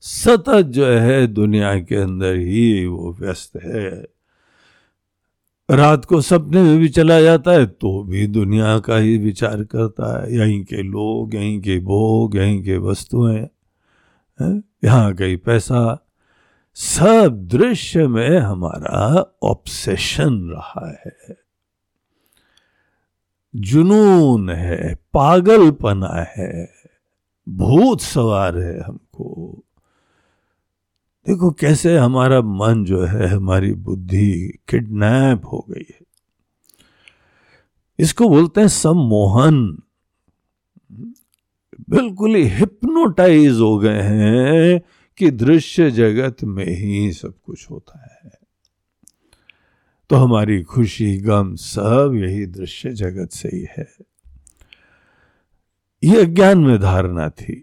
सतत 0.00 0.64
जो 0.64 0.86
है 0.86 1.26
दुनिया 1.26 1.78
के 1.80 1.96
अंदर 1.96 2.34
ही 2.34 2.86
वो 2.86 3.12
व्यस्त 3.12 3.56
है। 3.64 3.90
रात 5.70 6.04
को 6.04 6.20
सपने 6.20 6.62
में 6.62 6.78
भी 6.78 6.88
चला 6.88 7.20
जाता 7.20 7.52
है 7.52 7.66
तो 7.66 8.02
भी 8.02 8.26
दुनिया 8.26 8.78
का 8.78 8.96
ही 8.96 9.16
विचार 9.18 9.64
करता 9.64 10.22
है। 10.22 10.34
यहीं 10.36 10.64
के 10.64 10.82
लोग, 10.82 11.34
यहीं 11.34 11.60
के 11.60 11.78
भोग, 11.78 12.36
यहीं 12.36 12.62
के 12.64 12.76
वस्तुएँ 12.76 13.46
यहाँ 14.84 15.14
कहीं 15.14 15.36
पैसा 15.36 16.07
सब 16.74 17.48
दृश्य 17.48 18.06
में 18.06 18.38
हमारा 18.38 19.26
ऑब्सेशन 19.42 20.48
रहा 20.50 20.90
है। 21.06 21.36
जुनून 23.56 24.50
है, 24.50 24.94
पागलपना 24.94 26.26
है, 26.38 26.72
भूत 27.48 28.00
सवार 28.00 28.58
है 28.58 28.80
हमको। 28.80 29.64
देखो 31.26 31.50
कैसे 31.50 31.98
हमारा 31.98 32.40
मन 32.40 32.84
जो 32.84 33.04
है, 33.04 33.26
हमारी 33.26 33.72
बुद्धि 33.72 34.58
किडनैप 34.68 35.42
हो 35.52 35.66
गई 35.70 35.86
है। 35.90 36.06
इसको 37.98 38.28
बोलते 38.28 38.60
हैं 38.60 38.68
सम्मोहन। 38.68 39.82
बिल्कुल 41.90 42.34
ही 42.34 42.44
हिप्नोटाइज 42.44 43.52
हो 43.52 43.78
गए 43.78 44.02
हैं। 44.02 44.82
कि 45.18 45.30
दृश्य 45.30 45.90
जगत 45.90 46.44
में 46.44 46.66
ही 46.66 47.12
सब 47.12 47.34
कुछ 47.44 47.70
होता 47.70 48.00
है। 48.02 48.30
तो 50.10 50.16
हमारी 50.16 50.62
खुशी, 50.62 51.16
गम 51.18 51.54
सब 51.54 52.12
यही 52.16 52.44
दृश्य 52.48 52.92
जगत 52.92 53.32
से 53.32 53.48
ही 53.48 53.66
है। 53.70 53.86
यह 56.02 56.22
अज्ञान 56.22 56.58
में 56.58 56.78
धारणा 56.80 57.28
थी, 57.30 57.62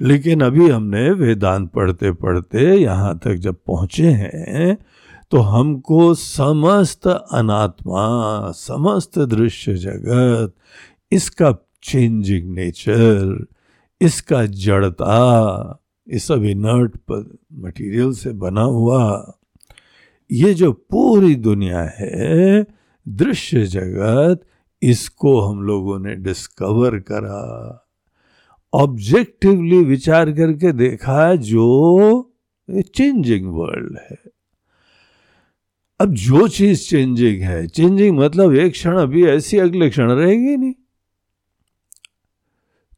लेकिन 0.00 0.40
अभी 0.40 0.68
हमने 0.70 1.10
वेदांत 1.12 1.70
पढ़ते 1.72 2.12
पढ़ते 2.12 2.74
यहाँ 2.74 3.18
तक 3.18 3.34
जब 3.36 3.56
पहुँचे 3.66 4.10
हैं 4.10 4.76
तो 5.32 5.40
हमको 5.40 6.14
समस्त 6.14 7.06
अनात्मा, 7.06 8.50
समस्त 8.52 9.18
दृश्य 9.18 9.74
जगत, 9.76 10.54
इसका 11.12 11.52
चेंजिंग 11.82 12.54
नेचर 12.54 13.46
इसका 14.00 14.44
जड़ता 14.46 15.80
ये 16.08 16.18
सब 16.18 16.44
इनर्ट 16.44 16.96
मटेरियल 17.52 18.12
से 18.12 18.32
बना 18.32 18.62
हुआ, 18.62 19.38
ये 20.30 20.54
जो 20.54 20.72
पूरी 20.72 21.34
दुनिया 21.34 21.82
है, 21.98 22.66
दृश्य 23.08 23.64
जगत, 23.66 24.40
इसको 24.82 25.40
हम 25.40 25.62
लोगों 25.62 25.98
ने 25.98 26.14
डिस्कवर 26.14 26.98
करा। 26.98 27.80
ऑब्जेक्टिवली 28.72 29.84
विचार 29.84 30.32
करके 30.32 30.72
देखा 30.72 31.34
जो 31.34 32.32
चेंजिंग 32.94 33.46
वर्ल्ड 33.46 33.98
है। 34.10 34.16
अब 36.00 36.14
जो 36.14 36.48
चीज़ 36.48 36.88
चेंजिंग 36.88 37.42
है 37.42 37.66
चेंजिंग 37.66 38.18
मतलब 38.18 38.54
एक 38.54 38.72
क्षण 38.72 38.96
अभी 38.98 39.24
ऐसी 39.26 39.58
अगले 39.58 39.90
क्षण 39.90 40.10
रहेगी 40.10 40.56
नहीं। 40.56 40.74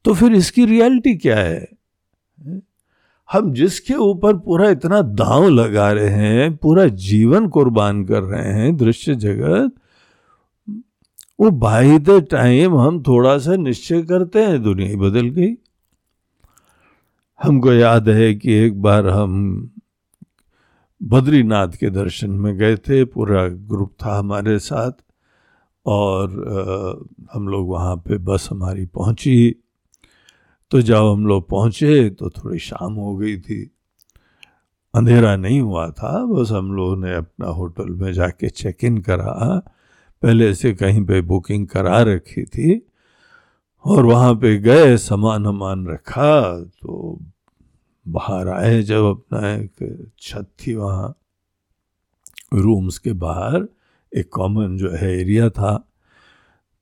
तो 0.04 0.14
फिर 0.14 0.32
इसकी 0.32 0.64
रियलिटी 0.66 1.14
क्या 1.14 1.38
है? 1.38 1.68
हम 3.30 3.52
जिसके 3.52 3.94
ऊपर 3.94 4.36
पूरा 4.36 4.68
इतना 4.70 5.00
दांव 5.02 5.48
लगा 5.48 5.90
रहे 5.92 6.08
हैं, 6.08 6.56
पूरा 6.56 6.86
जीवन 6.86 7.48
कुर्बान 7.48 8.04
कर 8.04 8.22
रहे 8.22 8.52
हैं 8.52 8.76
दृश्य 8.76 9.14
जगत, 9.14 9.72
वो 11.40 11.50
बाई 11.50 11.98
द 11.98 12.20
टाइम 12.30 12.76
हम 12.76 13.02
थोड़ा 13.02 13.36
सा 13.38 13.56
निश्चय 13.56 14.02
करते 14.02 14.42
हैं, 14.42 14.62
दुनिया 14.62 14.88
ही 14.88 14.96
बदल 14.96 15.28
गई। 15.28 15.54
हमको 17.40 17.72
याद 17.72 18.08
है 18.08 18.34
कि 18.34 18.52
एक 18.54 18.80
बार 18.82 19.08
हम 19.08 19.70
बद्रीनाथ 21.00 21.68
के 21.68 21.90
दर्शन 21.90 22.30
में 22.30 22.56
गए 22.56 22.76
थे, 22.76 23.04
पूरा 23.04 23.46
ग्रुप 23.48 23.92
था 24.04 24.18
हमारे 24.18 24.58
साथ, 24.58 24.92
और 25.86 26.30
हम 27.34 27.48
लोग 27.48 27.68
वहाँ 27.68 27.96
पे 27.96 28.18
बस 28.18 28.48
हमारी 28.50 28.86
पहुँची। 28.86 29.54
तो 30.70 30.80
जब 30.80 31.04
हम 31.04 31.26
लोग 31.26 31.48
पहुँचे 31.48 32.10
तो 32.10 32.30
थोड़ी 32.30 32.58
शाम 32.58 32.94
हो 32.94 33.16
गई 33.16 33.36
थी। 33.38 33.62
अंधेरा 34.94 35.36
नहीं 35.36 35.60
हुआ 35.60 35.88
था, 35.90 36.24
बस 36.24 36.50
हम 36.50 36.72
लोगों 36.72 36.96
ने 36.96 37.14
अपना 37.14 37.48
होटल 37.48 37.90
में 37.90 38.12
जाके 38.12 38.48
चेक 38.48 38.84
इन 38.84 38.98
करा। 38.98 39.62
पहले 40.22 40.54
से 40.54 40.72
कहीं 40.74 41.04
पे 41.06 41.20
बुकिंग 41.20 41.66
करा 41.66 42.00
रखी 42.02 42.44
थी 42.44 42.80
और 43.84 44.04
वहाँ 44.06 44.34
पे 44.34 44.56
गए 44.58 44.96
सामान 44.96 45.46
हमान 45.46 45.86
रखा 45.86 46.60
तो 46.60 47.18
बाहर 48.06 48.48
आए 48.48 48.82
जब 48.82 49.04
अपना 49.04 49.52
एक 49.52 50.10
छत 50.20 50.48
थी 50.60 50.74
वहाँ। 50.74 51.14
रूम्स 52.54 52.98
के 52.98 53.12
बाहर 53.12 53.68
एक 54.12 54.28
कॉमन 54.32 54.76
जो 54.76 54.90
है 54.90 55.12
एरिया 55.20 55.48
था। 55.50 55.72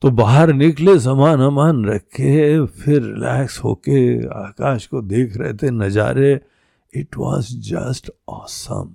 तो 0.04 0.10
बाहर 0.10 0.52
निकले, 0.52 1.00
सामान 1.00 1.40
अमान 1.40 1.84
रखे, 1.84 2.66
फिर 2.66 3.02
रिलैक्स 3.02 3.64
होके 3.64 4.26
आकाश 4.26 4.86
को 4.86 5.02
देख 5.02 5.36
रहे 5.36 5.54
थे 5.54 5.70
नज़ारे। 5.70 6.40
इट 6.94 7.16
वॉज़ 7.16 7.46
जस्ट 7.58 8.10
ऑसम 8.28 8.94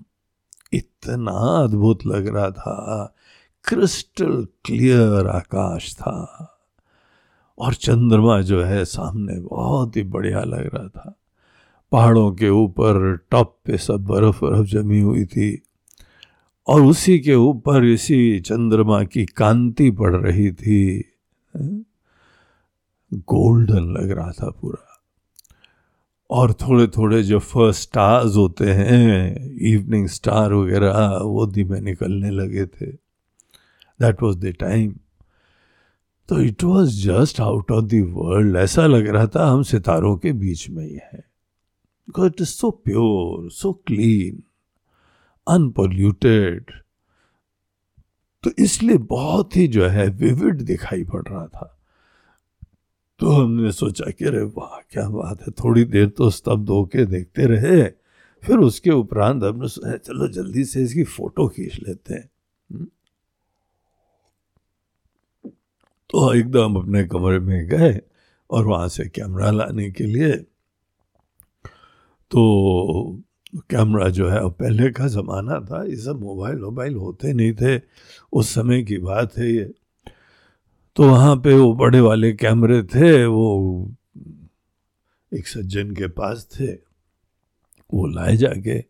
इतना 0.73 1.31
अद्भुत 1.31 2.05
लग 2.05 2.27
रहा 2.27 2.51
था। 2.51 3.15
क्रिस्टल 3.63 4.47
क्लियर 4.65 5.27
आकाश 5.27 5.95
था। 5.95 6.45
और 7.59 7.73
चंद्रमा 7.73 8.41
जो 8.41 8.63
है 8.63 8.85
सामने 8.85 9.39
बहुत 9.39 9.97
ही 9.97 10.03
बढ़िया 10.03 10.43
लग 10.43 10.75
रहा 10.75 10.87
था। 10.87 11.19
पहाड़ों 11.91 12.31
के 12.31 12.49
ऊपर 12.49 13.19
टॉप 13.31 13.59
पे 13.65 13.77
सब 13.77 14.05
बर्फ़ 14.05 14.45
बर्फ़ 14.45 14.67
जमी 14.67 15.01
हुई 15.01 15.25
थी। 15.25 15.63
और 16.69 16.81
उसी 16.81 17.19
के 17.19 17.35
ऊपर 17.35 17.85
इसी 17.85 18.39
चंद्रमा 18.39 19.03
की 19.03 19.25
कांति 19.25 19.91
पड़ 19.91 20.15
रही 20.15 20.51
थी। 20.51 21.11
गोल्डन 23.13 23.91
लग 23.97 24.11
रहा 24.11 24.31
था 24.31 24.49
पूरा। 24.49 24.85
और 26.29 26.53
थोड़े 26.53 26.87
थोड़े 26.87 27.23
जो 27.23 27.39
फ़र्स्ट 27.39 27.81
स्टार्स 27.81 28.35
होते 28.35 28.65
हैं 28.65 29.35
इवनिंग 29.61 30.07
स्टार 30.07 30.53
वगैरह 30.53 31.19
वो 31.23 31.45
धीमे 31.45 31.79
निकलने 31.79 32.29
लगे 32.29 32.65
थे। 32.65 32.91
दैट 34.01 34.21
वॉज़ 34.23 34.37
द 34.37 34.45
टाइम 34.45 34.95
तो 36.29 36.41
it 36.41 36.63
was 36.63 36.89
just 37.03 37.41
out 37.41 37.71
of 37.71 37.85
the 37.85 38.05
world 38.09 38.55
ऐसा 38.55 38.85
लग 38.87 39.07
रहा 39.07 39.27
था 39.27 39.47
हम 39.47 39.63
सितारों 39.63 40.17
के 40.17 40.33
बीच 40.33 40.69
में 40.69 40.85
ही 40.85 40.93
है। 40.93 41.19
Because 42.09 42.27
it 42.27 42.41
is 42.41 42.47
so 42.47 42.71
pure 42.71 43.51
so 43.51 43.83
clean, 43.91 44.37
unpolluted. 45.49 46.71
तो 48.43 48.51
इसलिए 48.59 48.97
बहुत 48.97 49.55
ही 49.57 49.67
जो 49.67 49.87
है 49.87 50.07
विविड 50.09 50.61
दिखाई 50.61 51.03
पड़ 51.03 51.21
रहा 51.27 51.45
था 51.47 51.75
तो 53.19 53.31
हमने 53.31 53.71
सोचा 53.71 54.11
कि 54.11 54.25
अरे 54.25 54.41
वाह, 54.41 54.79
क्या 54.91 55.07
बात 55.09 55.41
है 55.41 55.51
थोड़ी 55.59 55.83
देर 55.85 56.07
तो 56.09 56.29
स्तब्ध 56.29 56.69
होके 56.69 57.05
देखते 57.05 57.45
रहे 57.45 57.83
फिर 58.43 58.57
उसके 58.57 58.91
उपरांत 58.91 59.43
हमने 59.43 59.67
सोचा 59.67 59.97
चलो, 59.97 60.27
जल्दी 60.27 60.63
से 60.65 60.83
इसकी 60.83 61.03
फ़ोटो 61.03 61.47
खींच 61.47 61.79
लेते 61.79 62.13
हैं 62.13 62.29
हम्म। 62.69 62.87
तो 66.09 66.33
एकदम 66.33 66.75
अपने 66.75 67.03
कमरे 67.07 67.39
में 67.39 67.67
गए 67.67 67.99
और 68.49 68.65
वहाँ 68.65 68.87
से 68.87 69.07
कैमरा 69.09 69.51
लाने 69.51 69.89
के 69.91 70.03
लिए 70.03 70.35
तो 72.31 72.41
कैमरा 73.53 74.07
जो 74.09 74.27
है 74.29 74.39
पहले 74.49 74.89
का 74.91 75.07
ज़माना 75.07 75.59
था, 75.61 75.83
ये 75.83 75.95
सब 75.95 76.19
मोबाइल 76.21 76.59
वोबाइल 76.59 76.95
होते 76.95 77.33
नहीं 77.33 77.53
थे, 77.53 77.79
उस 78.33 78.49
समय 78.49 78.81
की 78.83 78.97
बात 78.97 79.37
है 79.37 79.51
ये। 79.51 79.71
तो 80.95 81.03
वहाँ 81.03 81.35
पे 81.35 81.53
वो 81.53 81.73
बड़े 81.73 81.99
वाले 81.99 82.31
कैमरे 82.33 82.81
थे, 82.83 83.25
वो 83.25 83.91
एक 85.31 85.47
सज्जन 85.47 85.91
के 85.91 86.07
पास 86.07 86.47
थे, 86.51 86.71
वो 87.89 88.07
लाए 88.07 88.35
जाके, 88.37 88.83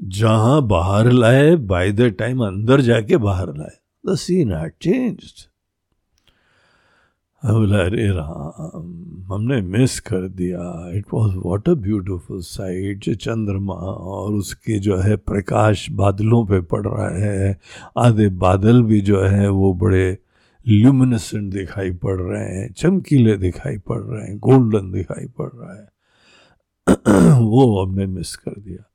जहाँ 0.00 0.62
बाहर 0.66 1.10
लाए 1.12 1.54
बाय 1.56 1.92
द 1.92 2.10
टाइम 2.18 2.44
अंदर 2.46 2.80
जाके 2.80 3.16
बाहर 3.18 3.56
लाए 3.56 3.76
द 4.04 4.16
सीन 4.16 4.52
हैड 4.52 4.72
चेंज्ड 4.82 5.46
बोला 7.44 7.78
अरे 7.78 8.06
राम 8.06 9.32
हमने 9.32 9.60
मिस 9.60 10.00
कर 10.00 10.28
दिया। 10.28 10.90
It 10.98 11.04
was 11.14 11.36
what 11.36 11.68
a 11.68 11.74
beautiful 11.74 12.40
sight 12.40 13.16
चंद्रमा 13.16 13.74
और 13.74 14.32
उसके 14.32 14.78
जो 14.78 14.96
है 14.96 15.16
प्रकाश 15.16 15.90
बादलों 15.90 16.46
पे 16.46 16.60
पड़ 16.60 16.86
रहा 16.86 17.08
है। 17.08 17.60
आधे 17.98 18.28
बादल 18.28 18.82
भी 18.82 19.00
जो 19.00 19.22
है 19.22 19.50
वो 19.50 19.74
बड़े 19.74 20.18
ल्यूमिनेसेंट 20.68 21.52
दिखाई 21.52 21.90
पड़ 21.90 22.20
रहे 22.20 22.44
हैं, 22.44 22.72
चमकीले 22.72 23.36
दिखाई 23.36 23.78
पड़ 23.78 24.00
रहे 24.00 24.26
हैं 24.26 24.38
गोल्डन 24.38 24.92
दिखाई 24.92 25.26
पड़ 25.26 25.50
रहा 25.54 25.74
है। 25.74 25.88
वो 27.40 27.84
हमने 27.84 28.06
मिस 28.06 28.36
कर 28.36 28.60
दिया। 28.60 28.90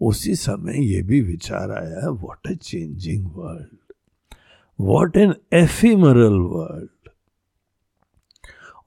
उसी 0.00 0.34
समय 0.34 0.84
ये 0.84 1.02
भी 1.02 1.20
विचार 1.20 1.70
आया 1.70 2.08
what 2.08 2.46
a 2.46 2.52
changing 2.52 3.26
world 3.34 3.94
what 4.80 5.16
an 5.16 5.34
ephemeral 5.52 6.38
world 6.38 6.88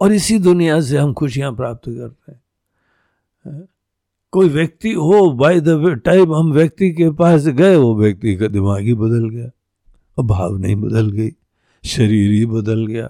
और 0.01 0.13
इसी 0.13 0.39
दुनिया 0.39 0.81
से 0.81 0.97
हम 0.97 1.13
खुशियाँ 1.13 1.55
प्राप्त 1.55 1.89
करते 1.89 2.31
हैं। 2.31 2.41
कोई 4.31 4.49
व्यक्ति 4.49 4.91
हो 4.93 5.31
बाय 5.31 5.59
द 5.59 6.01
टाइम 6.05 6.33
हम 6.33 6.51
व्यक्ति 6.51 6.91
के 6.91 7.09
पास 7.11 7.47
गए, 7.47 7.75
वो 7.75 7.95
व्यक्ति 7.95 8.35
का 8.35 8.47
दिमाग 8.47 8.81
ही 8.81 8.93
बदल 8.93 9.29
गया, 9.29 9.49
और 10.17 10.23
भाव 10.23 10.57
नहीं 10.57 10.75
बदल 10.75 11.09
गई, 11.09 11.31
शरीर 11.85 12.31
ही 12.31 12.45
बदल 12.45 12.85
गया 12.87 13.09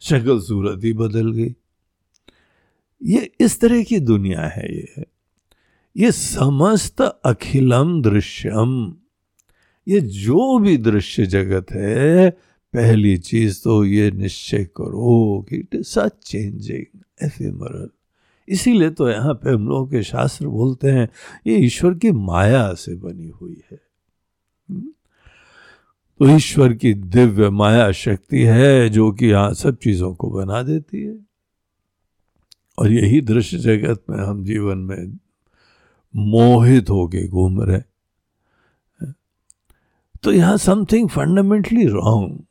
शक्ल 0.00 0.40
सूरत 0.40 0.84
ही 0.84 0.92
बदल 0.92 1.32
गई। 1.32 1.54
ये 3.02 3.30
इस 3.40 3.60
तरह 3.60 3.82
की 3.82 3.98
दुनिया 4.00 4.40
है 4.40 4.76
ये। 4.76 5.04
ये 5.96 6.12
समस्त 6.12 7.00
अखिलम 7.02 8.02
दृश्यम। 8.02 8.96
ये 9.88 10.00
जो 10.00 10.58
भी 10.58 10.76
दृश्य 10.76 11.26
जगत 11.26 11.72
है 11.72 12.36
पहली 12.76 13.16
चीज़ 13.18 13.62
तो 13.64 13.84
ये 13.84 14.10
निश्चय 14.10 14.64
करो 14.64 15.46
कि 15.48 15.56
it 15.56 15.74
is 15.74 15.82
such 15.82 16.12
changing 16.24 17.00
ephemeral 17.24 17.88
इसीलिए 18.48 18.90
तो 18.90 19.08
यहाँ 19.10 19.34
पे 19.34 19.50
हम 19.50 19.68
लोगों 19.68 19.86
के 19.86 20.02
शास्त्र 20.02 20.46
बोलते 20.46 20.90
हैं, 20.90 21.08
ये 21.46 21.56
ईश्वर 21.56 21.94
की 21.94 22.10
माया 22.12 22.74
से 22.74 22.94
बनी 22.94 23.28
हुई 23.28 23.62
है। 23.72 23.78
हम्म? 24.70 24.90
तो 26.20 26.36
ईश्वर 26.36 26.72
की 26.72 26.94
दिव्य 26.94 27.50
माया 27.50 27.92
शक्ति 27.92 28.42
है 28.42 28.88
जो 28.88 29.12
कि 29.12 29.26
यहाँ 29.26 29.54
सब 29.54 29.76
चीज़ों 29.76 30.14
को 30.14 30.30
बना 30.30 30.62
देती 30.62 31.02
है। 31.02 31.18
और 32.78 32.92
यही 32.92 33.20
दृश्य 33.20 33.58
जगत 33.58 34.04
में 34.10 34.18
हम 34.18 34.44
जीवन 34.44 34.78
में 34.78 35.18
मोहित 36.16 36.90
होके 36.90 37.28
घूम 37.28 37.62
रहे 37.62 37.80
तो 40.22 40.32
यहाँ 40.32 40.56
समथिंग 40.56 41.08
फंडामेंटली 41.08 41.86
रॉन्ग 41.86 42.45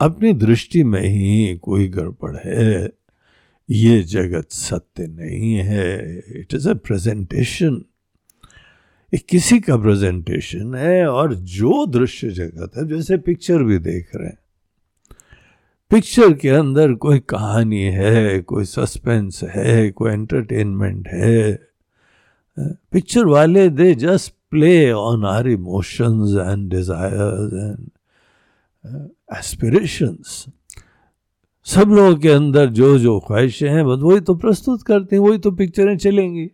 अपनी 0.00 0.32
दृष्टि 0.32 0.84
में 0.84 1.02
ही 1.02 1.56
कोई 1.56 1.88
गड़बड़ 1.88 2.36
है। 2.36 2.92
ये 3.70 4.02
जगत 4.02 4.50
सत्य 4.50 5.06
नहीं 5.06 5.54
है। 5.54 6.18
इट 6.18 6.54
इज़ 6.54 6.68
अ 6.68 6.74
प्रेजेंटेशन 6.74 7.84
किसी 9.28 9.60
का 9.60 9.76
प्रेजेंटेशन 9.76 10.74
है 10.74 11.06
और 11.06 11.34
जो 11.34 11.86
दृश्य 11.86 12.30
जगत 12.30 12.70
है, 12.76 12.88
जैसे 12.88 13.16
पिक्चर 13.16 13.62
भी 13.62 13.78
देख 13.78 14.10
रहे 14.16 14.28
हैं। 14.28 14.38
पिक्चर 15.90 16.32
के 16.32 16.48
अंदर 16.48 16.92
कोई 16.92 17.18
कहानी 17.18 17.82
है, 17.82 18.40
कोई 18.40 18.64
सस्पेंस 18.64 19.40
है, 19.44 19.90
कोई 19.90 20.12
एंटरटेनमेंट 20.12 21.08
है। 21.08 21.68
पिक्चर 22.60 23.24
वाले 23.24 23.68
they 23.68 23.94
just 23.94 24.34
play 24.50 24.90
on 24.90 25.24
our 25.24 25.44
emotions 25.44 26.52
and 26.52 26.74
desires 26.74 27.52
and 27.52 27.93
uh, 28.84 29.38
aspirations. 29.38 30.50
सब 31.64 31.88
लोगों 31.88 32.16
के 32.16 32.28
अंदर 32.28 32.66
जो 32.66 32.98
जो 32.98 33.20
ख्वाहिशें 33.20 33.70
हैं 33.70 33.86
बस 33.86 33.98
वही 33.98 34.20
तो 34.20 34.34
प्रस्तुत 34.34 34.82
करते 34.82 35.16
हैं 35.16 35.22
वही 35.22 35.38
तो 35.38 35.50
पिक्चरें 35.50 35.98
चलेंगी। 35.98 36.50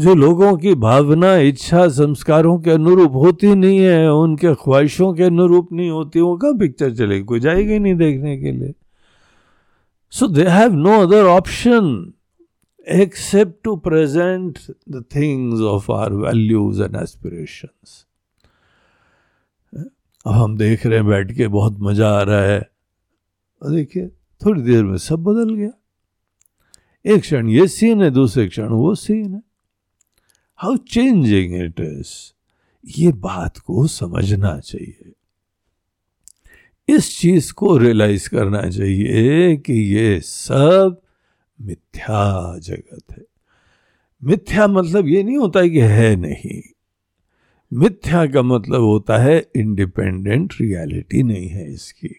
जो 0.00 0.14
लोगों 0.14 0.56
की 0.56 0.74
भावना 0.74 1.36
इच्छा 1.36 1.88
संस्कारों 1.88 2.58
के 2.58 2.70
अनुरूप 2.70 3.12
होती 3.12 3.54
नहीं 3.54 3.78
है 3.78 4.12
उनके 4.12 4.54
ख्वाहिशों 4.54 5.14
के 5.14 5.22
अनुरूप 5.22 5.72
नहीं 5.72 5.90
होती 5.90 6.20
वो 6.20 6.36
कब 6.36 6.58
पिक्चर 6.58 6.94
चलेगी? 6.94 7.24
कोई 7.24 7.40
जाएगी 7.40 7.78
नहीं 7.78 7.94
देखने 7.94 8.36
के 8.38 8.52
लिए। 8.52 8.74
So 10.10 10.26
they 10.28 10.44
have 10.44 10.72
no 10.72 11.00
other 11.06 11.24
option 11.24 12.12
except 12.88 13.64
to 13.64 13.76
present 13.76 14.58
the 14.90 15.04
things 15.16 15.60
of 15.60 15.92
our 15.92 16.12
values 16.12 16.82
and 16.82 16.96
aspirations 16.96 18.05
अब 20.26 20.32
हम 20.32 20.56
देख 20.56 20.86
रहे 20.86 20.98
हैं, 20.98 21.06
बैठ 21.06 21.32
के 21.32 21.48
बहुत 21.48 21.76
मज़ा 21.80 22.08
आ 22.08 22.22
रहा 22.22 22.42
है। 22.42 22.70
देखिए, 23.70 24.08
थोड़ी 24.44 24.62
देर 24.62 24.84
में 24.84 24.98
सब 24.98 25.22
बदल 25.24 25.54
गया। 25.54 25.70
एक 27.06 27.20
क्षण 27.20 27.48
ये 27.48 27.68
सीन 27.68 28.02
है, 28.02 28.10
दूसरे 28.10 28.48
क्षण 28.48 28.68
वो 28.68 28.94
सीन 28.94 29.34
है। 29.34 29.42
हाउ 30.56 30.76
चेंजिंग 30.76 31.62
इट 31.62 31.80
इज़ 31.80 32.32
ये 32.98 33.12
बात 33.12 33.58
को 33.58 33.86
समझना 33.86 34.60
चाहिए। 34.60 35.12
इस 36.88 37.18
चीज़ 37.18 37.52
को 37.52 37.76
रियलाइज़ 37.76 38.28
करना 38.28 38.70
चाहिए 38.70 39.56
कि 39.56 39.72
ये 39.72 40.20
सब 40.20 41.02
मिथ्या 41.60 42.58
जगत 42.58 43.02
है। 43.10 43.24
मिथ्या 44.24 44.66
मतलब 44.66 45.08
ये 45.08 45.22
नहीं 45.22 45.36
होता 45.36 45.60
है 45.60 45.70
कि 45.70 45.80
है 45.80 46.16
नहीं। 46.16 46.75
मिथ्या 47.72 48.26
का 48.26 48.42
मतलब 48.42 48.80
होता 48.80 49.16
है 49.18 49.38
इंडिपेंडेंट 49.56 50.54
रियलिटी 50.60 51.22
नहीं 51.22 51.48
है 51.48 51.72
इसकी। 51.72 52.14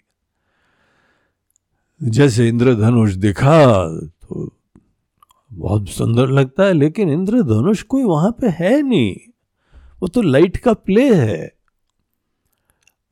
जैसे 2.02 2.48
इंद्रधनुष 2.48 3.14
दिखा 3.14 3.58
तो 3.88 4.52
बहुत 5.52 5.90
सुंदर 5.90 6.30
लगता 6.30 6.64
है, 6.64 6.74
लेकिन 6.74 7.10
इंद्रधनुष 7.10 7.82
कोई 7.84 8.04
वहाँ 8.04 8.32
पे 8.32 8.48
है 8.50 8.82
नहीं। 8.82 9.16
वो 10.02 10.08
तो 10.08 10.22
लाइट 10.22 10.58
का 10.58 10.74
प्ले 10.74 11.14
है। 11.16 11.52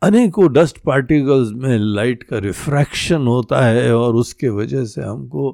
अनेकों 0.02 0.52
डस्ट 0.54 0.78
पार्टिकल्स 0.78 1.52
में 1.54 1.78
लाइट 1.78 2.24
का 2.24 2.38
रिफ्रैक्शन 2.40 3.28
होता 3.28 3.66
है 3.66 3.96
और 3.96 4.16
उसके 4.16 4.50
वजह 4.50 4.86
से 4.86 5.02
हमको 5.02 5.50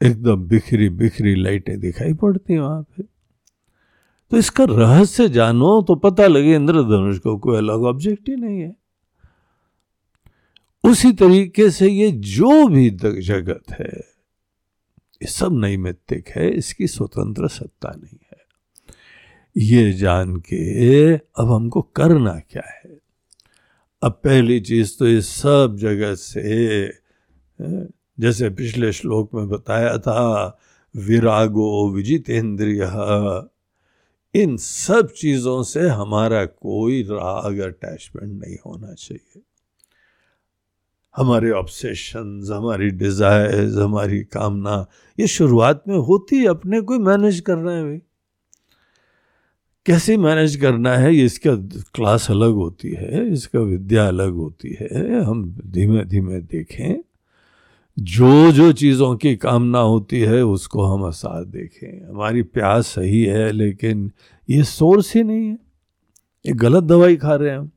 एकदम 0.00 0.46
बिखरी 0.48 0.88
बिखरी 0.88 1.34
लाइटें 1.34 1.78
दिखाई 1.80 2.14
पड़ती 2.14 2.52
हैं 2.52 2.60
वहाँ 2.60 2.82
पे। 2.82 3.04
तो 4.30 4.36
इसका 4.36 4.64
रहस्य 4.64 5.28
जानो 5.28 5.80
तो 5.82 5.94
पता 5.94 6.26
लगे 6.26 6.54
इंद्रधनुष 6.54 7.18
को 7.18 7.36
कोई 7.38 7.56
अलग 7.56 7.82
ऑब्जेक्ट 7.84 8.28
ही 8.28 8.36
नहीं 8.36 8.60
है। 8.60 8.74
उसी 10.84 11.12
तरीके 11.12 11.70
से 11.70 11.88
ये 11.88 12.10
जो 12.12 12.66
भी 12.68 12.90
जगत 12.90 13.70
है, 13.70 13.92
ये 15.22 15.26
सब 15.26 15.58
नैमित्तिक 15.60 16.28
है, 16.28 16.50
इसकी 16.50 16.86
स्वतंत्र 16.86 17.48
सत्ता 17.48 17.88
नहीं 17.90 18.18
है। 18.22 18.44
ये 19.56 19.92
जान 19.92 20.36
के 20.38 21.14
अब 21.14 21.50
हमको 21.52 21.82
करना 21.96 22.38
क्या 22.40 22.62
है? 22.66 22.98
अब 24.02 24.20
पहली 24.24 24.60
चीज़ 24.60 24.98
तो 24.98 25.06
इस 25.08 25.28
सब 25.32 25.76
जगत 25.80 26.16
से 26.16 26.88
जैसे 28.18 28.48
पिछले 28.50 28.92
श्लोक 28.92 29.34
में 29.34 29.48
बताया 29.48 29.96
था, 29.98 30.58
विरागो 30.94 31.90
विजितेंद्रिय। 31.92 32.82
इन 34.36 34.56
सब 34.56 35.12
चीज़ों 35.16 35.62
से 35.62 35.88
हमारा 35.88 36.44
कोई 36.44 37.02
राग 37.02 37.58
अटैचमेंट 37.58 38.44
नहीं 38.44 38.56
होना 38.66 38.92
चाहिए। 38.94 39.42
हमारे 41.16 41.50
ऑब्सेशन 41.50 42.40
हमारी 42.52 42.90
डिजायर्स 42.90 43.76
हमारी 43.76 44.20
कामना, 44.22 44.86
ये 45.18 45.26
शुरुआत 45.26 45.82
में 45.88 45.96
होती 45.98 46.36
है, 46.36 46.46
अपने 46.46 46.80
को 46.80 46.98
मैनेज 46.98 47.40
करना 47.40 47.72
है 47.72 47.84
भाई। 47.84 48.00
कैसे 49.86 50.16
मैनेज 50.16 50.56
करना 50.56 50.96
है 50.96 51.14
इसका 51.16 51.54
क्लास 51.94 52.30
अलग 52.30 52.52
होती 52.54 52.90
है, 52.90 53.26
इसका 53.32 53.60
विद्या 53.60 54.06
अलग 54.08 54.32
होती 54.34 54.76
है, 54.80 55.22
हम 55.24 55.44
धीमे 55.66 56.04
धीमे 56.04 56.40
देखें। 56.40 57.05
जो 57.98 58.52
जो 58.52 58.72
चीज़ों 58.72 59.16
की 59.16 59.36
कामना 59.36 59.78
होती 59.78 60.20
है, 60.20 60.44
उसको 60.44 60.84
हम 60.84 61.10
साथ 61.10 61.44
देखें। 61.44 62.08
हमारी 62.08 62.42
प्यास 62.42 62.86
सही 62.86 63.24
है, 63.24 63.52
लेकिन 63.52 64.12
ये 64.50 64.62
सोर्स 64.62 65.16
ही 65.16 65.22
नहीं 65.22 65.48
है। 65.48 65.58
ये 66.46 66.52
गलत 66.52 66.84
दवाई 66.84 67.16
खा 67.16 67.34
रहे 67.34 67.50
हैं 67.50 67.58
हम। 67.58 67.70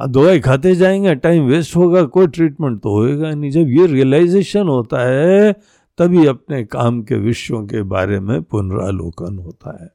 अब 0.00 0.12
दवाई 0.12 0.40
खाते 0.40 0.74
जाएँगे, 0.74 1.14
टाइम 1.14 1.44
वेस्ट 1.44 1.76
होगा, 1.76 2.02
कोई 2.02 2.26
ट्रीटमेंट 2.26 2.82
तो 2.82 2.90
होएगा 2.90 3.30
नहीं। 3.30 3.50
जब 3.50 3.68
ये 3.68 3.86
रियलाइजेशन 3.86 4.66
होता 4.66 5.08
है, 5.08 5.52
तभी 5.98 6.26
अपने 6.26 6.64
काम 6.64 7.02
के 7.02 7.14
विषयों 7.14 7.66
के 7.66 7.82
बारे 7.82 8.20
में 8.20 8.42
पुनरालोकन 8.42 9.38
होता 9.38 9.84
है। 9.84 9.90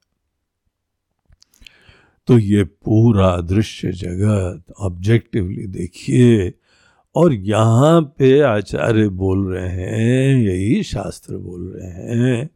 तो 2.28 2.38
ये 2.38 2.64
पूरा 2.64 3.38
दृश्य 3.38 3.92
जगत 3.92 4.74
ऑब्जेक्टिवली 4.80 5.68
देखिए 5.68 6.54
और 7.16 7.34
यहाँ 7.34 8.02
पे 8.02 8.40
आचार्य 8.40 9.10
बोल 9.10 9.54
रहे 9.54 9.70
हैं, 9.70 10.44
यही 10.44 10.84
शास्त्र 10.84 11.38
बोल 11.38 11.74
रहे 11.76 11.90
हैं। 11.90 12.50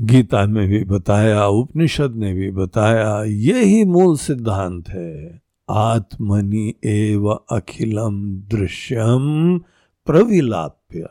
गीता 0.00 0.46
में 0.46 0.68
भी 0.68 0.84
बताया, 0.84 1.46
उपनिषद 1.46 2.14
ने 2.16 2.34
भी 2.34 2.50
बताया, 2.50 3.24
यही 3.24 3.84
मूल 3.84 4.16
सिद्धांत 4.16 4.88
है। 4.88 5.42
आत्मनि 5.70 6.74
एव 6.84 7.28
अखिलम 7.28 8.36
दृश्यम 8.36 9.58
प्रविलाप्य। 10.06 11.08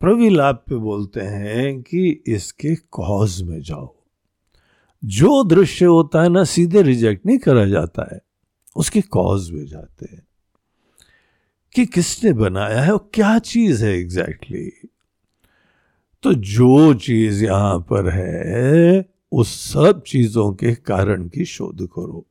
प्रविलाप्य 0.00 0.76
बोलते 0.76 1.20
हैं 1.20 1.82
कि 1.82 2.22
इसके 2.26 2.74
कॉज 2.74 3.42
में 3.42 3.62
जाओ। 3.62 3.94
जो 5.04 5.44
दृश्य 5.44 5.84
होता 5.84 6.22
है 6.22 6.28
ना, 6.28 6.44
सीधे 6.44 6.82
रिजेक्ट 6.82 7.26
नहीं 7.26 7.38
करा 7.38 7.64
जाता 7.64 8.08
है। 8.12 8.31
उसके 8.76 9.00
कॉज 9.00 9.50
में 9.50 9.66
जाते 9.66 10.06
हैं। 10.12 10.26
कि 11.74 11.86
किसने 11.86 12.32
बनाया 12.32 12.80
है 12.80 12.92
और 12.92 13.10
क्या 13.14 13.38
चीज़ 13.38 13.84
है 13.84 13.98
एग्जैक्टली? 13.98 14.88
तो 16.22 16.32
जो 16.34 16.94
चीज़ 16.94 17.44
यहाँ 17.44 17.78
पर 17.78 18.08
है, 18.08 19.04
उस 19.32 19.72
सब 19.72 20.02
चीज़ों 20.06 20.52
के 20.52 20.74
कारण 20.74 21.28
की 21.28 21.44
शोध 21.44 21.76
करो। 21.76 22.26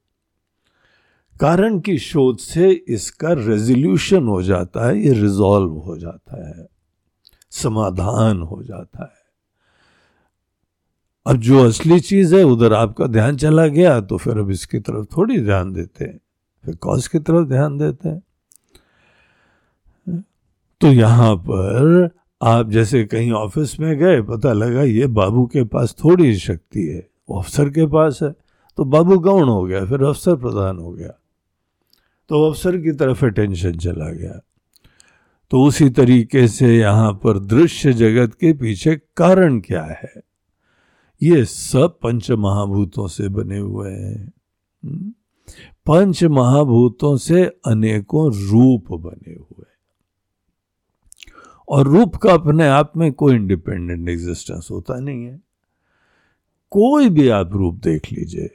कारण 1.39 1.79
की 1.79 1.97
शोध 1.97 2.37
से 2.37 2.71
इसका 2.87 3.33
रेजोल्यूशन 3.33 4.23
हो 4.23 4.43
जाता 4.43 4.87
है, 4.87 4.99
ये 4.99 5.13
रिजॉल्व 5.13 5.71
हो 5.71 5.97
जाता 5.97 6.49
है, 6.49 6.67
समाधान 7.51 8.41
हो 8.41 8.63
जाता 8.63 9.03
है। 9.03 9.21
अब 11.25 11.37
जो 11.37 11.67
असली 11.67 11.99
चीज़ 11.99 12.35
है, 12.35 12.43
उधर 12.43 12.73
आपका 12.73 13.07
ध्यान 13.07 13.37
चला 13.37 13.67
गया 13.67 14.01
तो 14.01 14.17
फिर 14.17 14.37
अब 14.37 14.51
इसकी 14.51 14.79
तरफ़ 14.79 15.05
थोड़ी 15.17 15.39
ध्यान 15.39 15.73
देते 15.73 16.05
हैं। 16.05 16.19
फिर 16.65 16.75
कॉज 16.75 17.07
की 17.07 17.19
तरफ़ 17.19 17.47
ध्यान 17.47 17.77
देते 17.77 18.09
हैं। 18.09 18.23
तो 20.81 20.87
यहाँ 20.87 21.35
पर 21.35 22.09
आप 22.43 22.69
जैसे 22.69 23.03
कहीं 23.03 23.31
ऑफ़िस 23.31 23.79
में 23.79 23.97
गए, 23.97 24.21
पता 24.21 24.53
लगा 24.53 24.83
ये 24.83 25.07
बाबू 25.07 25.45
के 25.45 25.63
पास 25.63 25.95
थोड़ी 26.03 26.35
शक्ति 26.35 26.83
है। 26.83 27.09
वो 27.29 27.39
अफसर 27.39 27.69
के 27.69 27.85
पास 27.85 28.19
है। 28.23 28.35
तो 28.77 28.85
बाबू 28.85 29.19
गौण 29.19 29.43
हो 29.43 29.63
गया, 29.63 29.85
फिर 29.85 30.03
अफसर 30.03 30.35
प्रधान 30.35 30.77
हो 30.77 30.91
गया। 30.91 31.11
तो 32.29 32.49
अफसर 32.49 32.77
की 32.77 32.91
तरफ़ 32.91 33.25
अटेंशन 33.25 33.71
चला 33.71 34.09
गया। 34.09 34.39
तो 35.49 35.63
उसी 35.63 35.89
तरीके 35.89 36.47
से 36.47 36.77
यहाँ 36.77 37.13
पर 37.13 37.39
दृश्य 37.39 37.93
जगत 37.93 38.33
के 38.33 38.53
पीछे 38.53 38.95
कारण 38.95 39.59
क्या 39.59 39.83
है? 39.83 40.13
ये 41.23 41.45
सब 41.45 41.99
पंच 42.03 42.31
महाभूतों 42.31 43.07
से 43.07 43.29
बने 43.29 43.57
हुए 43.57 43.91
हैं। 43.91 44.31
हम्म? 44.85 45.13
पंच 45.87 46.23
महाभूतों 46.23 47.15
से 47.17 47.43
अनेकों 47.67 48.25
रूप 48.31 48.91
बने 48.93 49.33
हुए 49.33 49.65
और 51.67 51.87
रूप 51.87 52.15
का 52.15 52.33
अपने 52.33 52.67
आप 52.67 52.91
में 52.97 53.11
कोई 53.13 53.35
इंडिपेंडेंट 53.35 54.09
एग्जिस्टेंस 54.09 54.67
होता 54.71 54.99
नहीं 54.99 55.25
है। 55.25 55.39
कोई 56.71 57.09
भी 57.09 57.27
आप 57.29 57.53
रूप 57.53 57.75
देख 57.83 58.11
लीजिए 58.11 58.49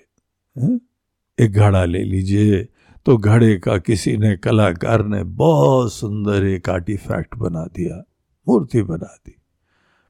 एक 1.39 1.53
घड़ा 1.53 1.85
ले 1.85 2.03
लीजिए 2.05 2.63
तो 3.07 3.17
घड़े 3.17 3.57
का 3.57 3.77
किसी 3.79 4.17
ने 4.17 4.37
कलाकार 4.37 5.05
ने 5.05 5.23
बहुत 5.25 5.93
सुंदर 5.93 6.45
एक 6.45 6.69
आर्टिफैक्ट 6.71 7.35
बना 7.35 7.65
दिया, 7.67 8.03
मूर्ति 8.47 8.83
बना 8.83 9.15
दी। 9.17 9.35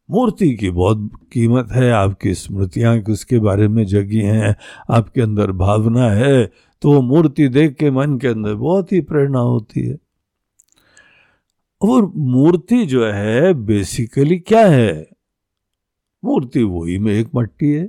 मूर्ति 0.09 0.55
की 0.57 0.71
बहुत 0.71 1.11
कीमत 1.33 1.73
है, 1.73 1.91
आपकी 1.91 2.35
स्मृतियाँ 2.35 2.97
उसके 3.11 3.39
बारे 3.39 3.69
में 3.69 3.85
जगी 3.87 4.21
हैं, 4.21 4.55
आपके 4.91 5.21
अंदर 5.21 5.53
भावना 5.55 6.11
है 6.11 6.51
तो 6.83 6.93
वो 6.93 7.03
मूर्ति 7.03 7.49
देख 7.49 7.75
के 7.75 7.91
मन 7.91 8.19
के 8.19 8.29
अंदर 8.29 8.55
बहुत 8.55 8.93
ही 8.93 9.01
प्रेरणा 9.01 9.39
होती 9.39 9.81
है। 9.81 9.99
और 11.83 12.13
मूर्ति 12.17 12.87
जो 12.87 13.07
है 13.07 13.55
बेसिकली 13.55 14.39
क्या 14.39 14.67
है? 14.67 15.07
मूर्ति 16.25 16.63
वही 16.63 16.99
में 16.99 17.13
एक 17.13 17.29
मट्टी 17.35 17.73
है। 17.73 17.89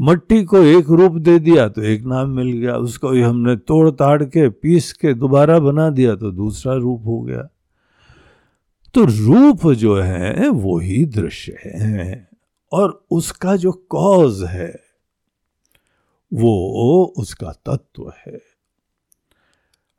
मट्टी 0.00 0.44
को 0.44 0.58
एक 0.58 0.86
रूप 0.90 1.12
दे 1.12 1.38
दिया 1.38 1.68
तो 1.68 1.82
एक 1.82 2.02
नाम 2.02 2.30
मिल 2.30 2.52
गया। 2.52 2.76
उसको 2.76 3.10
ही 3.10 3.20
हमने 3.20 3.56
तोड़ 3.56 3.90
ताड़ 3.90 4.22
के, 4.22 4.48
पीस 4.48 4.92
के 4.92 5.14
दोबारा 5.14 5.58
बना 5.58 5.90
दिया 5.90 6.14
तो 6.14 6.30
दूसरा 6.30 6.74
रूप 6.74 7.02
हो 7.06 7.20
गया। 7.20 7.48
तो 8.94 9.04
रूप 9.04 9.72
जो 9.72 10.00
है 10.00 10.48
वो 10.48 10.78
ही 10.78 11.04
दृश्य 11.04 11.58
है। 11.64 12.28
और 12.72 13.04
उसका 13.10 13.56
जो 13.56 13.72
कॉज 13.72 14.42
है 14.42 14.91
वो 16.32 17.14
उसका 17.16 17.52
तत्व 17.52 18.12
है। 18.26 18.40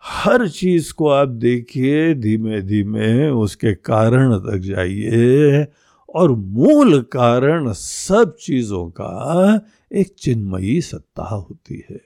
हर 0.04 0.50
चीज़ 0.50 0.94
को 0.94 1.08
आप 1.08 1.28
देखिए, 1.28 2.14
धीमे 2.14 2.62
धीमे 2.62 3.30
उसके 3.30 3.74
कारण 3.74 4.40
तक 4.40 4.58
जाइए 4.58 5.68
और 6.10 6.32
मूल 6.32 7.02
कारण 7.02 7.74
सब 7.74 8.36
चीज़ों 8.36 8.90
का 8.90 9.62
एक 9.94 10.16
चिन्मयी 10.20 10.82
सत्ता 10.82 11.24
होती 11.24 11.86
है। 11.90 12.02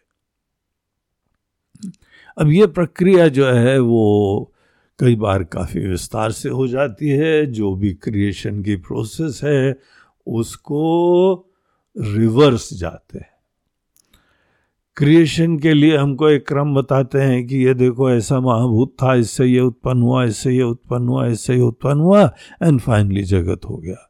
अब 2.38 2.52
ये 2.52 2.68
प्रक्रिया 2.68 3.28
जो 3.28 3.48
है 3.48 3.80
वो 3.80 4.54
कई 5.00 5.16
बार 5.16 5.44
काफ़ी 5.44 5.88
विस्तार 5.88 6.32
से 6.32 6.50
हो 6.50 6.68
जाती 6.68 7.10
है। 7.10 7.46
जो 7.46 7.76
भी 7.76 7.94
क्रिएशन 7.94 8.64
की 8.64 8.76
प्रोसेस 8.76 9.42
है, 9.44 9.80
उसको 10.28 11.46
रिवर्स 11.98 12.74
जाते 12.74 13.20
हैं। 13.20 13.37
क्रिएशन 14.98 15.58
के 15.60 15.74
लिए 15.74 15.98
हमको 15.98 16.30
एक 16.30 16.48
क्रम 16.48 16.74
बताते 16.76 17.20
हैं 17.20 17.46
कि 17.48 17.58
ये 17.58 17.74
देखो, 17.74 18.10
ऐसा 18.12 18.40
महाभूत 18.40 18.96
था, 19.04 19.14
इससे 19.16 19.46
ये 19.46 19.60
उत्पन्न 19.60 20.02
हुआ, 20.02 20.24
इससे 20.24 20.52
ये 20.52 20.64
उत्पन्न 20.64 21.08
हुआ, 21.08 21.26
इससे 21.28 21.54
ये 21.54 21.62
उत्पन्न 21.62 22.00
हुआ 22.00 22.24
एंड 22.64 22.80
फाइनली 22.82 23.24
जगत 23.24 23.66
हो 23.66 23.78
गया। 23.78 24.04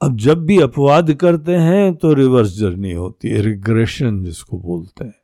अब 0.00 0.16
जब 0.16 0.44
भी 0.46 0.60
अपवाद 0.60 1.12
करते 1.14 1.56
हैं 1.56 1.94
तो 1.94 2.12
रिवर्स 2.14 2.56
जर्नी 2.58 2.92
होती 2.92 3.28
है 3.28 3.40
रिग्रेशन 3.40 4.22
जिसको 4.24 4.58
बोलते 4.58 5.04
हैं। 5.04 5.14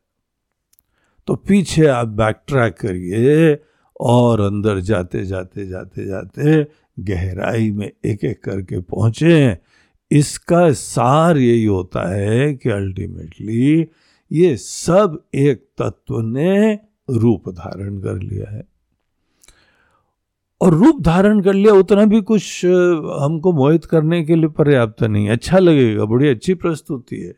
तो 1.29 1.35
पीछे 1.37 1.87
आप 1.87 2.09
बैक 2.09 2.40
ट्रैक 2.49 2.77
करिए 2.77 3.59
और 4.01 4.40
अंदर 4.40 4.81
जाते 4.81 5.25
जाते 5.27 5.66
जाते 5.66 6.07
जाते 6.07 6.66
गहराई 7.05 7.71
में 7.71 7.87
एक 7.87 8.25
एक 8.25 8.42
करके 8.44 8.81
पहुँचे। 8.81 9.57
इसका 10.11 10.73
सार 10.73 11.37
यही 11.37 11.64
होता 11.64 12.09
है 12.14 12.55
कि 12.55 12.71
अल्टीमेटली 12.71 13.88
ये 14.33 14.57
सब 14.57 15.25
एक 15.35 15.68
तत्व 15.79 16.21
ने 16.21 16.79
रूप 17.11 17.49
धारण 17.49 17.99
कर 17.99 18.14
लिया 18.14 18.57
है। 18.57 18.62
और 20.61 20.75
रूप 20.75 21.01
धारण 21.01 21.40
कर 21.40 21.53
लिया 21.53 21.75
उतना 21.75 22.05
भी 22.05 22.21
कुछ 22.21 22.64
हमको 23.21 23.53
मोहित 23.53 23.85
करने 23.85 24.25
के 24.25 24.35
लिए 24.35 24.49
पर्याप्त 24.49 25.03
नहीं 25.03 25.29
अच्छा 25.29 25.59
लगेगा, 25.59 26.05
बड़ी 26.05 26.29
अच्छी 26.29 26.55
प्रस्तुति 26.55 27.16
है। 27.16 27.35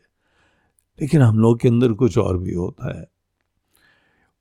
लेकिन 1.00 1.22
हम 1.22 1.38
लोग 1.38 1.60
के 1.60 1.68
अंदर 1.68 1.92
कुछ 1.92 2.18
और 2.18 2.38
भी 2.38 2.54
होता 2.54 2.98
है। 2.98 3.08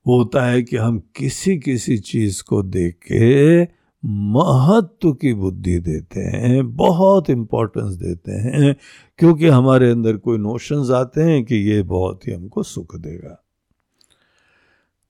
वो 0.06 0.18
होता 0.18 0.46
है 0.46 0.62
कि 0.62 0.76
हम 0.76 0.98
किसी 1.16 1.58
किसी 1.58 1.98
चीज़ 1.98 2.42
को 2.42 2.62
देख 2.62 2.94
के 2.94 3.79
महत्व 4.04 5.12
की 5.12 5.34
बुद्धि 5.34 5.78
देते 5.78 6.20
हैं, 6.20 6.76
बहुत 6.76 7.30
इंपॉर्टेंस 7.30 7.94
देते 7.94 8.32
हैं, 8.32 8.76
क्योंकि 9.18 9.48
हमारे 9.48 9.90
अंदर 9.90 10.16
कोई 10.16 10.38
नोशंस 10.38 10.90
आते 10.90 11.20
हैं 11.20 11.44
कि 11.44 11.54
ये 11.54 11.82
बहुत 11.82 12.28
ही 12.28 12.32
हमको 12.32 12.62
सुख 12.62 12.96
देगा। 12.96 13.44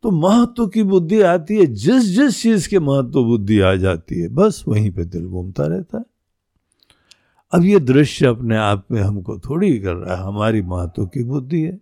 तो 0.02 0.10
महत्व 0.10 0.66
की 0.66 0.82
बुद्धि 0.82 1.20
आती 1.20 1.56
है, 1.56 1.66
जिस 1.66 2.04
जिस 2.04 2.42
चीज़ 2.42 2.68
के 2.68 2.78
महत्व 2.78 3.24
बुद्धि 3.24 3.60
आ 3.60 3.74
जाती 3.74 4.20
है, 4.20 4.28
बस 4.28 4.64
वहीं 4.68 4.90
पे 4.90 5.04
दिल 5.04 5.26
घूमता 5.26 5.66
रहता 5.66 5.98
है। 5.98 6.04
अब 7.52 7.64
ये 7.64 7.80
दृश्य 7.80 8.26
अपने 8.26 8.56
आप 8.56 8.86
में 8.90 9.02
हमको 9.02 9.38
थोड़ी 9.38 9.78
कर 9.78 9.94
रहा 9.94 10.16
है, 10.16 10.22
हमारी 10.22 10.62
महत्व 10.62 11.06
की 11.06 11.24
बुद्धि 11.24 11.62
है। 11.62 11.80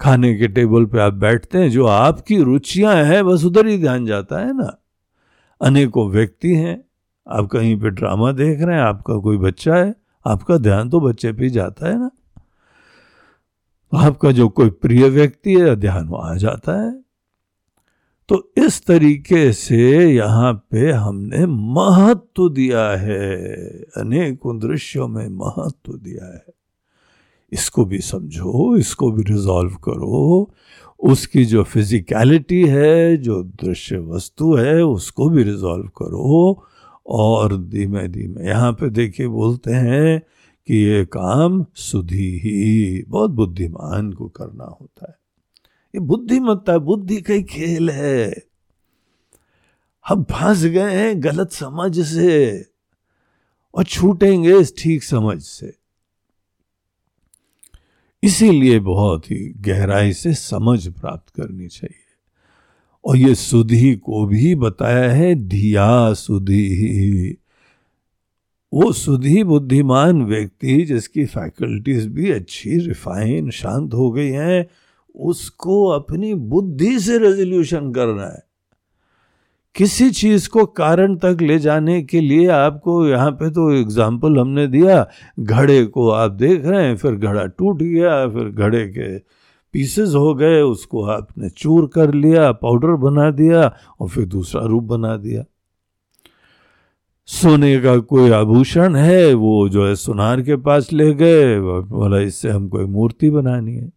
खाने 0.00 0.36
के 0.36 0.48
टेबल 0.48 0.86
पे 0.86 1.00
आप 1.00 1.12
बैठते 1.12 1.58
हैं, 1.58 1.70
जो 1.70 1.86
आपकी 1.86 2.42
रुचियाँ 2.42 2.94
हैं, 2.94 3.26
बस 3.26 3.44
उधर 3.44 3.66
ही 3.66 3.78
ध्यान 3.78 4.06
जाता 4.06 4.38
है 4.38 4.56
ना। 4.56 4.81
अनेकों 5.62 6.10
व्यक्ति 6.10 6.54
हैं, 6.54 6.84
आप 7.28 7.46
कहीं 7.46 7.80
पे 7.80 7.90
ड्रामा 7.90 8.32
देख 8.32 8.60
रहे 8.60 8.76
हैं, 8.76 8.82
आपका 8.82 9.14
कोई 9.14 9.36
बच्चा 9.36 9.74
है, 9.74 9.94
आपका 10.26 10.56
ध्यान 10.56 10.90
तो 10.90 11.00
बच्चे 11.00 11.32
पे 11.32 11.48
जाता 11.50 11.88
है 11.88 11.98
ना। 11.98 12.10
आपका 13.92 14.32
जो 14.32 14.48
कोई 14.48 14.70
प्रिय 14.70 15.08
व्यक्ति 15.08 15.54
है, 15.54 15.76
ध्यान 15.76 16.08
वहाँ 16.08 16.38
जाता 16.38 16.82
है। 16.82 17.02
तो 18.28 18.52
इस 18.58 18.86
तरीके 18.86 19.52
से 19.52 20.12
यहाँ 20.14 20.66
पे 20.70 20.90
हमने 20.90 21.46
महत्व 21.46 22.48
दिया 22.48 22.90
है, 22.90 23.36
अनेकों 23.96 24.58
दृश्यों 24.58 25.08
में 25.08 25.28
महत्व 25.28 25.92
दिया 25.92 26.34
है। 26.34 26.44
इसको 27.52 27.84
भी 27.84 27.98
समझो, 27.98 28.76
इसको 28.76 29.12
भी 29.12 29.22
रिजॉल्व 29.22 29.74
करो 29.74 30.54
उसकी 31.02 31.44
जो 31.44 31.62
फिजिकलिटी 31.62 32.66
है, 32.66 33.16
जो 33.16 33.42
दृश्य 33.42 33.98
वस्तु 33.98 34.54
है, 34.54 34.84
उसको 34.84 35.28
भी 35.28 35.42
रिजॉल्व 35.42 35.86
करो। 35.86 36.66
और 37.06 37.56
धीमे 37.56 38.08
धीमे, 38.08 38.46
यहाँ 38.46 38.72
पे 38.72 38.90
देखिए 38.90 39.26
बोलते 39.26 39.70
हैं 39.70 40.22
कि 40.66 40.76
ये 40.76 41.04
काम 41.04 41.66
सुधी 41.74 42.38
ही, 42.38 43.02
बहुत 43.08 43.30
बुद्धिमान 43.30 44.12
को 44.12 44.28
करना 44.28 44.64
होता 44.64 45.06
है। 45.08 45.14
ये 45.94 46.00
बुद्धिमत्ता, 46.00 46.78
बुद्धि 46.78 47.20
का 47.20 47.34
ही 47.34 47.42
खेल 47.42 47.90
है। 47.90 48.34
हम 50.08 50.22
फंस 50.22 50.64
गए 50.64 50.92
हैं 50.92 51.22
गलत 51.22 51.52
समझ 51.52 52.00
से 52.00 52.66
और 53.74 53.84
छूटेंगे 53.84 54.58
इस 54.58 54.74
ठीक 54.78 55.04
समझ 55.04 55.42
से। 55.42 55.81
इसीलिए 58.24 58.80
बहुत 58.80 59.30
ही 59.30 59.54
गहराई 59.60 60.12
से 60.12 60.34
समझ 60.34 60.88
प्राप्त 60.88 61.34
करनी 61.34 61.68
चाहिए। 61.68 61.98
और 63.04 63.16
ये 63.16 63.34
सुधी 63.34 63.94
को 63.94 64.26
भी 64.26 64.54
बताया 64.54 65.12
है, 65.12 65.34
धिया 65.34 66.12
सुधी। 66.14 67.38
वो 68.72 68.92
सुधी 68.92 69.44
बुद्धिमान 69.44 70.22
व्यक्ति 70.22 70.82
जिसकी 70.84 71.24
फैकल्टीज 71.24 72.06
भी 72.06 72.30
अच्छी, 72.30 72.78
रिफाइन, 72.78 73.50
शांत 73.50 73.94
हो 73.94 74.10
गई 74.10 74.30
हैं, 74.30 74.66
उसको 75.16 75.86
अपनी 75.86 76.34
बुद्धि 76.34 77.00
से 77.00 77.18
रेजोल्यूशन 77.18 77.92
करना 77.92 78.26
है। 78.26 78.51
किसी 79.76 80.10
चीज़ 80.10 80.48
को 80.48 80.66
कारण 80.66 81.16
तक 81.16 81.38
ले 81.40 81.58
जाने 81.58 82.02
के 82.02 82.20
लिए 82.20 82.48
आपको 82.48 83.06
यहाँ 83.06 83.30
पे 83.30 83.50
तो 83.50 83.72
एग्ज़ाम्पल 83.72 84.38
हमने 84.38 84.66
दिया, 84.66 85.06
घड़े 85.40 85.84
को 85.84 86.08
आप 86.10 86.30
देख 86.30 86.66
रहे 86.66 86.86
हैं, 86.86 86.96
फिर 86.96 87.12
घड़ा 87.12 87.46
टूट 87.46 87.78
गया, 87.78 88.28
फिर 88.28 88.48
घड़े 88.48 88.86
के 88.88 89.18
पीसेस 89.74 90.14
हो 90.14 90.34
गए, 90.34 90.60
उसको 90.60 91.04
आपने 91.04 91.48
चूर 91.48 91.90
कर 91.94 92.14
लिया 92.14 92.52
पाउडर 92.52 92.88
बना 92.88 93.30
दिया 93.30 93.76
और 94.00 94.08
फिर 94.08 94.26
दूसरा 94.26 94.62
रूप 94.62 94.82
बना 94.82 95.16
दिया। 95.16 95.44
सोने 97.26 97.80
का 97.80 97.96
कोई 97.98 98.30
आभूषण 98.30 98.96
है, 98.96 99.34
वो 99.34 99.68
जो 99.68 99.86
है 99.86 99.94
सुनार 99.94 100.42
के 100.42 100.56
पास 100.56 100.92
ले 100.92 101.14
गए, 101.14 101.60
बोला 101.60 102.18
इससे 102.18 102.50
हम 102.50 102.68
कोई 102.68 102.84
मूर्ति 102.84 103.30
बनानी 103.30 103.74
है। 103.74 103.92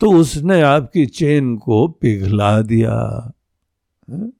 तो 0.00 0.12
उसने 0.12 0.60
आपकी 0.60 1.06
चेन 1.06 1.56
को 1.56 1.88
पिघला 1.88 2.60
दिया। 2.62 2.94
है? 4.10 4.39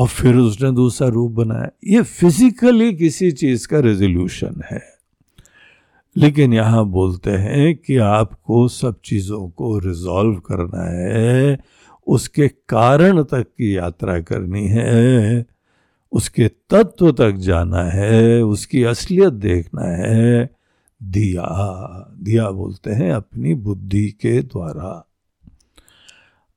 और 0.00 0.08
फिर 0.08 0.36
उसने 0.36 0.72
दूसरा 0.72 1.08
रूप 1.08 1.32
बनाया। 1.32 1.68
ये 1.84 2.02
फिजिकली 2.02 2.94
किसी 2.94 3.32
चीज़ 3.32 3.68
का 3.68 3.80
रेजोल्यूशन 3.80 4.62
है। 4.70 4.82
लेकिन 6.16 6.52
यहाँ 6.52 6.86
बोलते 6.86 7.30
हैं 7.30 7.76
कि 7.76 7.96
आपको 7.96 8.68
सब 8.68 9.00
चीज़ों 9.04 9.48
को 9.48 9.78
रिजॉल्व 9.78 10.34
करना 10.34 10.82
है, 10.82 11.58
उसके 12.06 12.48
कारण 12.48 13.22
तक 13.22 13.42
की 13.42 13.76
यात्रा 13.76 14.20
करनी 14.20 14.68
है, 14.68 15.46
उसके 16.12 16.48
तत्व 16.48 17.12
तक 17.12 17.32
जाना 17.32 17.82
है, 17.82 18.42
उसकी 18.42 18.84
असलियत 18.84 19.32
देखना 19.32 19.82
है। 19.82 20.50
दिया 21.02 21.46
दिया 22.20 22.50
बोलते 22.50 22.90
हैं 22.90 23.12
अपनी 23.12 23.54
बुद्धि 23.54 24.08
के 24.08 24.42
द्वारा। 24.42 25.09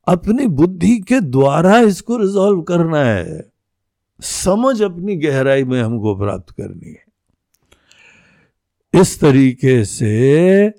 अपनी 0.08 0.48
बुद्धि 0.48 0.98
के 1.00 1.20
द्वारा 1.20 1.80
इसको 1.80 2.18
रिजॉल्व 2.18 2.62
करना 2.62 3.04
है। 3.04 3.52
समझ 4.22 4.82
अपनी 4.82 5.16
गहराई 5.16 5.64
में 5.64 5.82
हमको 5.84 6.16
प्राप्त 6.16 6.52
करनी 6.52 6.90
है। 6.90 7.04
इस 9.02 9.20
तरीके 9.20 9.86
से 9.86 10.74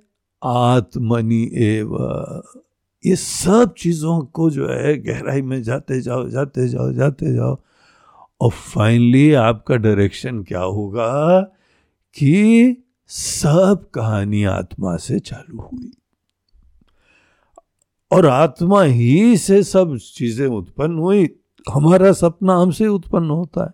आत्मनि 0.44 1.50
एव। 1.54 1.96
ये 3.06 3.16
सब 3.16 3.74
चीज़ों 3.78 4.20
को 4.20 4.50
जो 4.50 4.68
है 4.68 4.98
गहराई 4.98 5.42
में 5.42 5.62
जाते 5.62 6.00
जाओ 6.00 6.28
जाते 6.28 6.68
जाओ 6.68 6.92
जाते 6.92 7.34
जाओ। 7.34 7.58
और 8.40 8.50
फाइनली 8.50 9.32
आपका 9.32 9.76
डायरेक्शन 9.76 10.42
क्या 10.42 10.60
होगा 10.60 11.40
कि 12.14 12.76
सब 13.06 13.90
कहानी 13.94 14.44
आत्मा 14.44 14.96
से 14.96 15.18
चालू 15.18 15.60
हुई। 15.62 15.92
और 18.12 18.26
आत्मा 18.26 18.82
ही 18.82 19.36
से 19.36 19.62
सब 19.62 19.96
चीज़ें 19.96 20.46
उत्पन्न 20.46 20.98
हुई, 20.98 21.36
हमारा 21.72 22.12
सपना 22.12 22.56
हमसे 22.56 22.86
उत्पन्न 22.86 23.30
होता 23.30 23.64
है। 23.64 23.70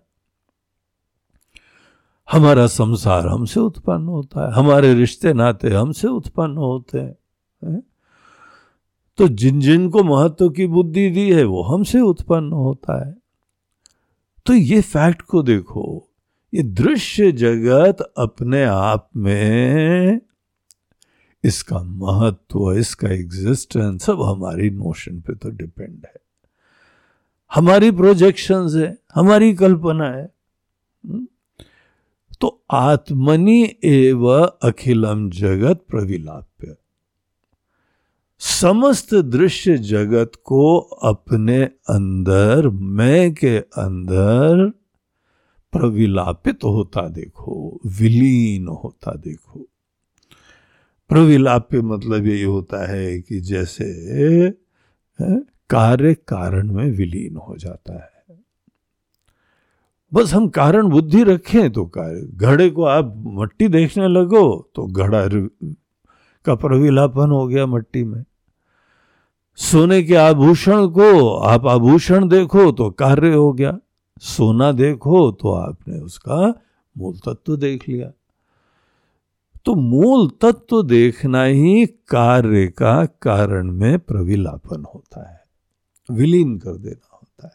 हमारा 2.31 2.67
संसार 2.67 3.27
हमसे 3.27 3.59
उत्पन्न 3.59 4.07
होता 4.07 4.47
है, 4.47 4.53
हमारे 4.53 4.93
रिश्ते 4.93 5.33
नाते 5.33 5.69
हमसे 5.69 6.07
उत्पन्न 6.07 6.57
होते 6.57 6.99
हैं? 6.99 7.81
तो 9.17 9.27
जिन 9.27 9.59
जिन 9.59 9.89
को 9.89 10.03
महत्व 10.03 10.49
की 10.49 10.67
बुद्धि 10.67 11.09
दी 11.09 11.31
है, 11.31 11.43
वो 11.43 11.63
हमसे 11.63 11.99
उत्पन्न 11.99 12.51
होता 12.51 13.07
है। 13.07 13.17
तो 14.45 14.53
ये 14.53 14.81
फैक्ट 14.81 15.21
को 15.21 15.43
देखो, 15.43 16.09
ये 16.53 16.63
दृश्य 16.63 17.31
जगत 17.31 18.13
अपने 18.17 18.63
आप 18.63 19.09
में 19.17 20.21
इसका 21.43 21.83
महत्व, 21.83 22.73
इसका 22.73 23.09
एग्जिस्टेंस 23.09 24.03
सब 24.03 24.21
हमारी 24.21 24.69
नोशन 24.69 25.19
पे 25.19 25.35
तो 25.35 25.49
डिपेंड 25.49 26.05
है। 26.05 26.21
हमारी 27.53 27.91
प्रोजेक्शंस 27.91 28.73
है, 28.75 28.97
हमारी 29.15 29.53
कल्पना 29.53 30.05
है। 30.05 30.33
हम्म? 31.05 31.27
तो 32.41 32.63
आत्मनि 32.71 33.75
एव 33.83 34.27
अखिलम 34.41 35.29
जगत 35.29 35.85
प्रविलाप्य। 35.89 36.75
समस्त 38.39 39.15
दृश्य 39.15 39.77
जगत 39.77 40.31
को 40.43 40.79
अपने 40.79 41.63
अंदर, 41.63 42.67
मैं 42.69 43.33
के 43.33 43.57
अंदर 43.57 44.69
प्रविलापित 45.71 46.63
होता 46.63 47.07
देखो, 47.07 47.79
विलीन 47.85 48.67
होता 48.67 49.11
देखो। 49.11 49.67
प्रविलाप्य 51.11 51.81
मतलब 51.83 52.27
यही 52.27 52.43
होता 52.43 52.85
है 52.91 53.19
कि 53.21 53.39
जैसे 53.41 53.85
कार्य 55.69 56.13
कारण 56.27 56.71
में 56.71 56.85
विलीन 56.91 57.35
हो 57.37 57.55
जाता 57.57 57.93
है। 57.95 58.09
बस 60.11 60.33
हम 60.33 60.47
कारण 60.49 60.87
बुद्धि 60.89 61.23
रखें 61.23 61.71
तो 61.71 61.85
कार्य, 61.87 62.21
घड़े 62.21 62.69
को 62.69 62.83
आप 62.85 63.13
मट्टी 63.35 63.67
देखने 63.67 64.07
लगो 64.07 64.71
तो 64.75 64.85
घड़ा 64.87 65.27
का 66.45 66.55
प्रविलापन 66.55 67.31
हो 67.31 67.45
गया 67.47 67.65
मट्टी 67.65 68.03
में। 68.03 68.23
सोने 69.57 70.01
के 70.03 70.15
आभूषण 70.15 70.87
को 70.89 71.35
आप 71.37 71.67
आभूषण 71.67 72.27
देखो 72.27 72.71
तो 72.71 72.89
कार्य 72.91 73.33
हो 73.33 73.51
गया, 73.53 73.77
सोना 74.21 74.71
देखो 74.71 75.31
तो 75.31 75.53
आपने 75.53 75.99
उसका 75.99 76.47
मूल 76.95 77.17
तत्व 77.17 77.55
देख 77.57 77.87
लिया। 77.89 78.11
तो 79.65 79.73
मूल 79.75 80.27
तत्व 80.41 80.81
देखना 80.83 81.43
ही 81.43 81.85
कार्य 82.09 82.67
का 82.67 83.05
कारण 83.21 83.71
में 83.71 83.99
प्रविलापन 83.99 84.85
होता 84.85 85.29
है, 85.29 85.39
विलीन 86.09 86.57
कर 86.59 86.77
देना 86.77 87.09
होता 87.13 87.47
है। 87.47 87.53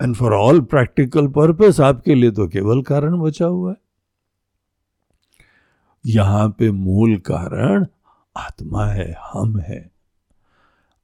And 0.00 0.14
for 0.16 0.34
all 0.34 0.60
practical 0.60 1.28
purpose 1.28 1.80
आपके 1.80 2.14
लिए 2.14 2.30
तो 2.30 2.46
केवल 2.48 2.82
कारण 2.82 3.20
बचा 3.20 3.46
हुआ 3.46 3.70
है। 3.70 3.76
यहाँ 6.04 6.48
पे 6.48 6.70
मूल 6.70 7.16
कारण 7.26 7.86
आत्मा 8.36 8.86
है, 8.86 9.14
हम 9.32 9.58
है। 9.58 9.90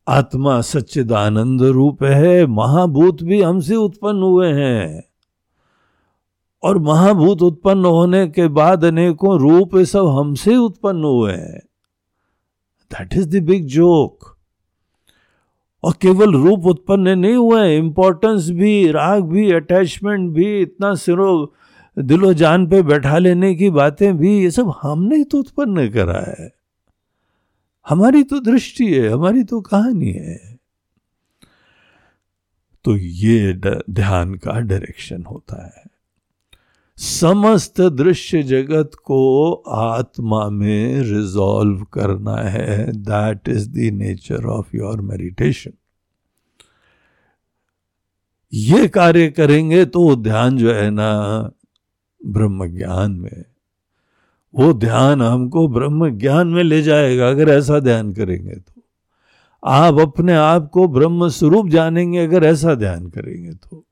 आत्मा 0.06 0.60
सच्चिदानंद 0.60 1.62
रूप 1.62 2.02
है, 2.02 2.46
महाभूत 2.46 3.22
भी 3.22 3.40
हमसे 3.42 3.76
उत्पन्न 3.76 4.22
हुए 4.22 4.52
हैं। 4.52 5.11
और 6.62 6.78
महाभूत 6.78 7.42
उत्पन्न 7.42 7.84
होने 7.84 8.28
के 8.28 8.48
बाद 8.48 8.84
अनेकों 8.84 9.38
रूप 9.38 9.76
सब 9.76 10.06
हमसे 10.06 10.56
उत्पन्न 10.56 11.04
हुए 11.04 11.32
हैं। 11.32 11.60
That 12.92 13.14
is 13.14 13.38
the 13.38 13.42
big 13.42 13.66
joke 13.66 14.36
और 15.82 15.92
केवल 16.02 16.32
रूप 16.32 16.66
उत्पन्न 16.66 17.18
नहीं 17.18 17.34
हुए 17.34 17.76
इंपॉर्टेंस 17.76 18.50
भी, 18.50 18.90
राग 18.90 19.24
भी 19.24 19.52
अटैचमेंट 19.52 20.30
भी, 20.30 20.60
इतना 20.60 20.94
सिरो 20.94 21.54
दिलो 21.98 22.34
जान 22.34 22.66
पे 22.66 22.82
बैठा 22.82 23.18
लेने 23.18 23.54
की 23.54 23.70
बातें 23.70 24.16
भी, 24.16 24.42
ये 24.42 24.50
सब 24.50 24.74
हमने 24.82 25.16
ही 25.16 25.24
तो 25.24 25.38
उत्पन्न 25.38 25.90
करा 25.90 26.24
है। 26.30 26.54
हमारी 27.88 28.22
तो 28.22 28.40
दृष्टि 28.40 28.94
है, 28.94 29.08
हमारी 29.08 29.44
तो 29.44 29.60
कहानी 29.60 30.12
है। 30.12 30.58
तो 32.84 32.96
ये 32.96 33.60
ध्यान 33.90 34.34
का 34.34 34.60
डायरेक्शन 34.60 35.22
होता 35.22 35.66
है। 35.66 35.91
समस्त 36.98 37.80
दृश्य 37.80 38.42
जगत 38.42 38.90
को 39.04 39.52
आत्मा 39.68 40.48
में 40.50 41.00
रिजॉल्व 41.02 41.82
करना 41.92 42.36
है। 42.36 42.92
That 42.92 43.48
is 43.48 43.68
the 43.70 43.90
nature 43.94 44.46
of 44.46 44.76
your 44.76 45.00
meditation 45.00 45.72
ये 48.52 48.88
कार्य 48.88 49.28
करेंगे 49.30 49.84
तो 49.84 50.14
ध्यान 50.16 50.56
जो 50.56 50.72
है 50.72 50.90
ना 50.90 51.10
ब्रह्म 52.20 52.66
ज्ञान 52.68 53.12
में, 53.12 53.44
वो 54.54 54.72
ध्यान 54.72 55.22
हमको 55.22 55.66
ब्रह्म 55.68 56.10
ज्ञान 56.18 56.48
में 56.48 56.62
ले 56.64 56.82
जाएगा 56.82 57.28
अगर 57.28 57.48
ऐसा 57.48 57.78
ध्यान 57.80 58.12
करेंगे 58.12 58.54
तो। 58.54 58.82
आप 59.62 59.98
अपने 60.00 60.34
आप 60.34 60.68
को 60.70 60.86
ब्रह्म 60.88 61.28
स्वरूप 61.30 61.68
जानेंगे 61.68 62.18
अगर 62.18 62.44
ऐसा 62.44 62.74
ध्यान 62.74 63.06
करेंगे 63.06 63.52
तो। 63.52 63.84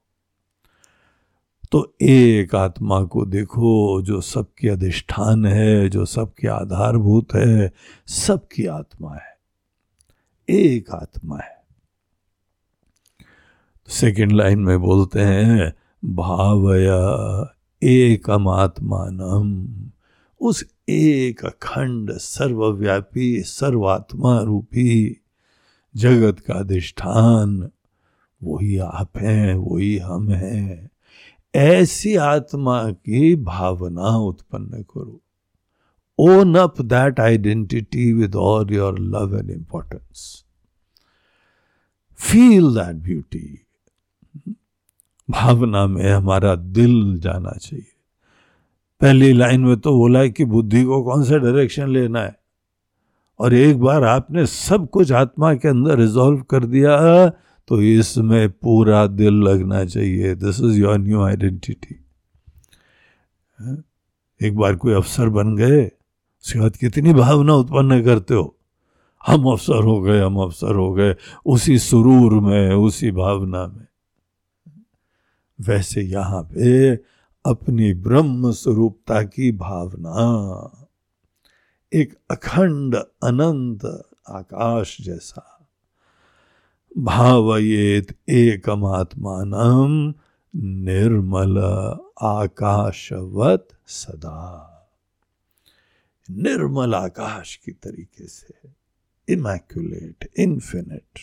तो 1.73 1.97
एक 2.03 2.55
आत्मा 2.55 3.05
को 3.05 3.27
देखो 3.27 4.03
जो 4.03 4.21
सबके 4.21 4.69
अधिष्ठान 4.69 5.47
है, 5.47 5.89
जो 5.89 6.05
सबके 6.05 6.49
आधारभूत 6.49 7.35
है, 7.35 7.73
सबकी 8.07 8.67
आत्मा 8.67 9.15
है। 9.15 9.39
एक 10.51 10.91
आत्मा 10.91 11.39
है। 11.39 11.65
सेकेंड 13.89 14.33
लाइन 14.33 14.59
में 14.59 14.81
बोलते 14.81 15.21
हैं, 15.21 15.75
भावया 16.05 17.55
एकम 17.83 18.49
आत्मानम। 18.49 19.67
उस 20.41 20.65
एक 20.89 21.47
अखंड, 21.47 22.13
सर्वव्यापी, 22.13 23.43
सर्वात्मा 23.43 24.41
रूपी 24.41 25.21
जगत 25.97 26.41
का 26.41 26.55
अधिष्ठान, 26.55 27.71
वही 28.45 28.79
आप 28.79 29.11
हैं, 29.17 29.55
वही 29.55 29.99
हम 29.99 30.31
हैं। 30.31 30.90
ऐसी 31.55 32.15
आत्मा 32.17 32.91
की 32.91 33.37
भावना 33.37 34.17
उत्पन्न 34.19 34.83
करो। 34.83 35.21
Own 36.19 36.55
up 36.55 36.81
that 36.81 37.21
identity 37.21 38.13
with 38.13 38.35
all 38.35 38.73
your 38.73 38.99
love 38.99 39.39
and 39.39 39.51
importance 39.51 40.45
feel 42.19 42.75
that 42.75 42.97
beauty 42.97 43.67
भावना 45.31 45.87
में 45.87 46.11
हमारा 46.13 46.55
दिल 46.55 47.19
जाना 47.21 47.51
चाहिए। 47.51 47.87
पहली 49.01 49.33
लाइन 49.33 49.61
में 49.61 49.77
तो 49.81 49.97
बोला 49.97 50.21
है 50.21 50.31
कि 50.31 50.45
बुद्धि 50.45 50.85
को 50.85 51.03
कौन 51.03 51.25
सा 51.25 51.37
डायरेक्शन 51.37 51.89
लेना 51.89 52.21
है? 52.21 52.39
और 53.39 53.55
एक 53.55 53.81
बार 53.81 54.05
आपने 54.05 54.47
सब 54.47 54.89
कुछ 54.91 55.13
आत्मा 55.13 55.55
के 55.55 55.69
अंदर 55.69 55.99
रिजॉल्व 55.99 56.43
कर 56.43 56.65
दिया 56.65 56.97
तो 57.71 57.81
इसमें 57.83 58.51
पूरा 58.51 59.07
दिल 59.07 59.35
लगना 59.35 59.85
चाहिए। 59.85 60.35
This 60.35 60.61
is 60.61 60.79
your 60.79 60.99
new 60.99 61.23
identity 61.23 61.95
एक 64.41 64.57
बार 64.57 64.77
कोई 64.77 64.93
अफसर 64.93 65.29
बन 65.29 65.57
गए, 65.57 65.85
उसके 65.85 66.59
बाद 66.61 66.77
कितनी 66.77 67.13
भावना 67.13 67.55
उत्पन्न 67.55 68.03
करते 68.05 68.35
हो? 68.35 68.57
हम 69.27 69.45
अफसर 69.45 69.85
हो 69.85 70.01
गए, 70.01 70.21
हम 70.21 70.37
अफसर 70.37 70.75
हो 70.75 70.93
गए। 70.93 71.15
उसी 71.47 71.79
सुरूर 71.79 72.33
में, 72.41 72.75
उसी 72.75 73.11
भावना 73.11 73.67
में। 73.67 73.87
वैसे 75.59 76.03
यहाँ 76.03 76.43
पे 76.43 76.95
अपनी 77.45 77.93
ब्रह्म 77.95 78.51
स्वरूपता 78.53 79.23
की 79.23 79.53
भावना, 79.53 80.17
एक 81.93 82.15
अखंड 82.31 82.95
अनंत 83.23 83.85
आकाश 84.29 84.97
जैसा 85.01 85.50
भावयेत 86.99 88.15
एकमात्मान 88.29 89.53
निर्मल 90.55 91.59
आकाशवत 92.23 93.69
सदा। 93.87 94.67
निर्मल 96.29 96.95
आकाश 96.95 97.57
की 97.57 97.73
तरीके 97.73 98.27
से 98.27 98.55
इमैक्यूलेट 99.29 100.29
इन्फिनिट 100.39 101.19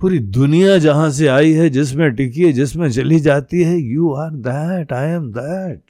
पूरी 0.00 0.18
दुनिया 0.18 0.78
जहाँ 0.78 1.10
से 1.10 1.26
आई 1.26 1.52
है, 1.52 1.70
जिसमें 1.70 2.10
टिकी 2.14 2.42
है, 2.42 2.52
जिसमें 2.52 2.90
चली 2.90 3.20
जाती 3.20 3.62
है 3.62 3.78
you 3.78 4.12
are 4.12 4.30
that 4.30 4.92
I 4.92 5.08
am 5.08 5.32
that 5.32 5.82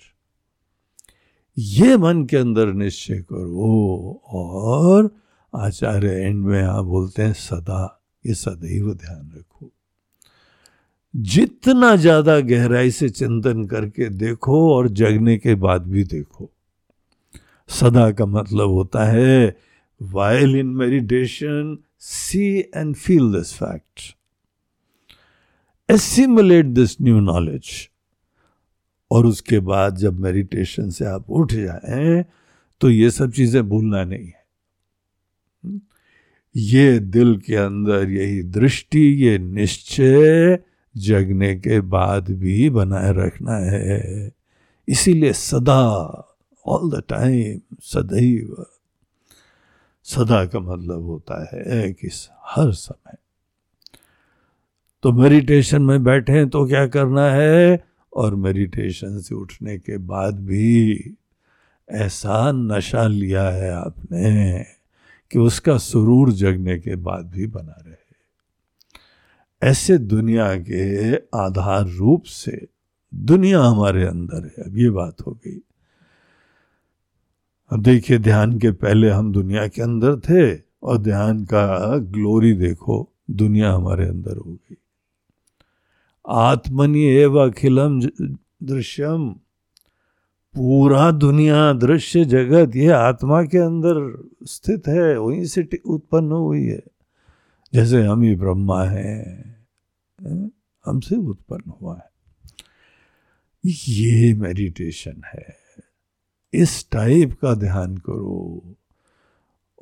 ये 1.58 1.96
मन 1.96 2.24
के 2.26 2.36
अंदर 2.36 2.72
निश्चय 2.72 3.18
करो 3.32 4.22
और 4.30 5.10
आचार्य 5.52 6.10
एंड 6.20 6.44
में 6.44 6.60
यहाँ 6.60 6.84
बोलते 6.84 7.22
हैं, 7.22 7.32
सदा 7.32 8.00
ये 8.24 8.34
सदैव 8.34 8.92
ध्यान 8.94 9.30
रखो। 9.36 9.70
जितना 11.14 11.94
ज़्यादा 11.96 12.38
गहराई 12.42 12.90
से 12.90 13.08
चिंतन 13.10 13.64
करके 13.66 14.08
देखो 14.10 14.58
और 14.74 14.88
जगने 14.90 15.36
के 15.38 15.54
बाद 15.56 15.86
भी 15.86 16.04
देखो। 16.04 16.50
सदा 17.70 18.10
का 18.12 18.26
मतलब 18.26 18.70
होता 18.70 19.04
है 19.06 19.56
while 20.00 20.56
in 20.56 20.66
meditation 20.76 21.76
see 22.00 22.46
and 22.74 22.94
feel 22.96 23.32
this 23.32 23.52
fact 23.54 24.14
assimilate 25.88 26.66
this 26.66 26.96
new 27.00 27.20
knowledge 27.22 27.70
और 29.10 29.26
उसके 29.26 29.58
बाद 29.60 29.96
जब 29.96 30.18
मेडिटेशन 30.20 30.90
से 30.90 31.04
आप 31.06 31.30
उठ 31.30 31.52
जाएँ 31.52 32.24
तो 32.80 32.90
ये 32.90 33.10
सब 33.10 33.32
चीज़ें 33.32 33.62
भूलना 33.68 34.04
नहीं 34.04 34.26
है। 34.26 34.37
ये 36.56 36.98
दिल 36.98 37.36
के 37.36 37.56
अंदर 37.56 38.10
यही 38.10 38.42
दृष्टि, 38.42 39.00
ये 39.00 39.38
निश्चय 39.38 40.58
जगने 40.96 41.54
के 41.54 41.80
बाद 41.80 42.30
भी 42.30 42.70
बनाए 42.70 43.12
रखना 43.12 43.56
है। 43.56 44.32
इसीलिए 44.88 45.32
सदा 45.32 45.84
ऑल 46.66 46.90
द 46.90 47.02
टाइम 47.08 47.76
सदैव, 47.80 48.66
सदा 50.04 50.44
का 50.44 50.60
मतलब 50.60 51.02
होता 51.02 51.48
है 51.52 51.92
कि 51.92 52.08
हर 52.44 52.72
समय। 52.72 53.16
तो 55.02 55.12
मेडिटेशन 55.12 55.82
में 55.82 56.04
बैठे 56.04 56.46
तो 56.46 56.66
क्या 56.66 56.86
करना 56.86 57.30
है? 57.30 57.84
और 58.12 58.34
मेडिटेशन 58.34 59.18
से 59.18 59.34
उठने 59.34 59.78
के 59.78 59.98
बाद 59.98 60.34
भी 60.34 61.00
ऐसा 61.90 62.52
नशा 62.52 63.06
लिया 63.06 63.48
है 63.48 63.70
आपने। 63.72 64.77
कि 65.30 65.38
उसका 65.38 65.78
सुरूर 65.78 66.32
जगने 66.32 66.78
के 66.78 66.96
बाद 66.96 67.26
भी 67.26 67.46
बना 67.46 67.82
रहे। 67.86 67.98
ऐसे 69.62 69.98
दुनिया 69.98 70.56
के 70.56 71.14
आधार 71.16 71.86
रूप 71.86 72.22
से 72.24 72.68
दुनिया 73.14 73.60
हमारे 73.60 74.04
अंदर 74.04 74.52
है। 74.58 74.64
अब 74.64 74.78
ये 74.78 74.90
बात 74.90 75.16
हो 75.26 75.32
गई। 75.32 75.60
अब 77.70 77.82
देखिए, 77.82 78.18
ध्यान 78.18 78.58
के 78.58 78.70
पहले 78.70 79.10
हम 79.10 79.32
दुनिया 79.32 79.68
के 79.68 79.82
अंदर 79.82 80.16
थे 80.16 80.62
और 80.82 80.98
ध्यान 80.98 81.44
का 81.44 81.96
ग्लोरी 81.98 82.52
देखो, 82.52 83.12
दुनिया 83.30 83.72
हमारे 83.72 84.08
अंदर 84.08 84.36
हो 84.36 84.52
गई। 84.52 84.76
आत्मनि 86.28 87.02
एव 87.02 87.38
अखिलम 87.38 88.00
दृश्यम। 88.62 89.36
पूरा 90.58 91.10
दुनिया 91.10 91.72
दृश्य 91.72 92.24
जगत, 92.24 92.76
ये 92.76 92.88
आत्मा 92.88 93.42
के 93.42 93.58
अंदर 93.58 94.28
स्थित 94.44 94.88
है, 94.88 95.18
वहीं 95.18 95.44
से 95.44 95.68
उत्पन्न 95.86 96.32
हुई 96.32 96.64
है। 96.64 96.82
जैसे 97.74 98.02
हम 98.02 98.22
ही 98.22 98.36
ब्रह्मा 98.36 98.84
हैं 98.84 99.56
हमसे 100.86 101.16
उत्पन्न 101.16 101.72
हुआ 101.82 101.96
है। 101.96 102.10
ये 103.88 104.34
मेडिटेशन 104.34 105.22
है। 105.26 105.56
इस 106.54 106.90
टाइप 106.90 107.32
का 107.42 107.54
ध्यान 107.54 107.96
करो। 107.96 108.62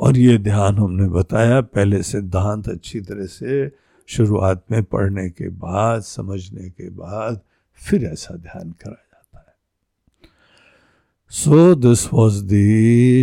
और 0.01 0.16
ये 0.16 0.39
ध्यान 0.39 0.79
हमने 0.79 1.09
बताया 1.09 1.61
पहले 1.61 2.03
सिद्धांत 2.03 2.68
अच्छी 2.68 3.01
तरह 3.01 3.27
से, 3.27 3.72
शुरुआत 4.07 4.64
में 4.70 4.85
पढ़ने 4.85 5.31
के 5.31 5.49
बाद, 5.49 6.01
समझने 6.01 6.68
के 6.68 6.91
बाद, 6.91 7.41
फिर 7.72 8.05
ऐसा 8.05 8.35
ध्यान 8.35 8.70
करा 8.70 8.91
जाता 8.91 9.01
है 9.01 9.05
so 11.33 11.74
this 11.74 12.03
was 12.12 12.43
the 12.47 12.59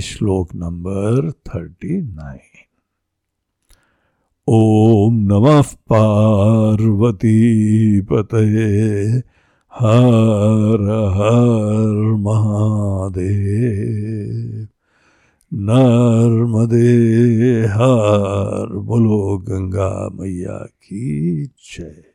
shloka 0.04 0.50
number 0.56 1.32
thirty 1.48 2.00
nine 2.02 2.66
ओम 4.48 5.16
नमः 5.32 5.72
पार्वती 5.90 7.32
पतये 8.12 9.08
हर 9.74 10.86
हर 11.16 11.96
महादेव 12.28 13.48
नर्मदे 15.52 16.88
हर 17.74 18.78
बोलो 18.88 19.38
गंगा 19.50 19.92
मैया 20.20 20.58
की 20.58 21.46
जय 21.68 22.13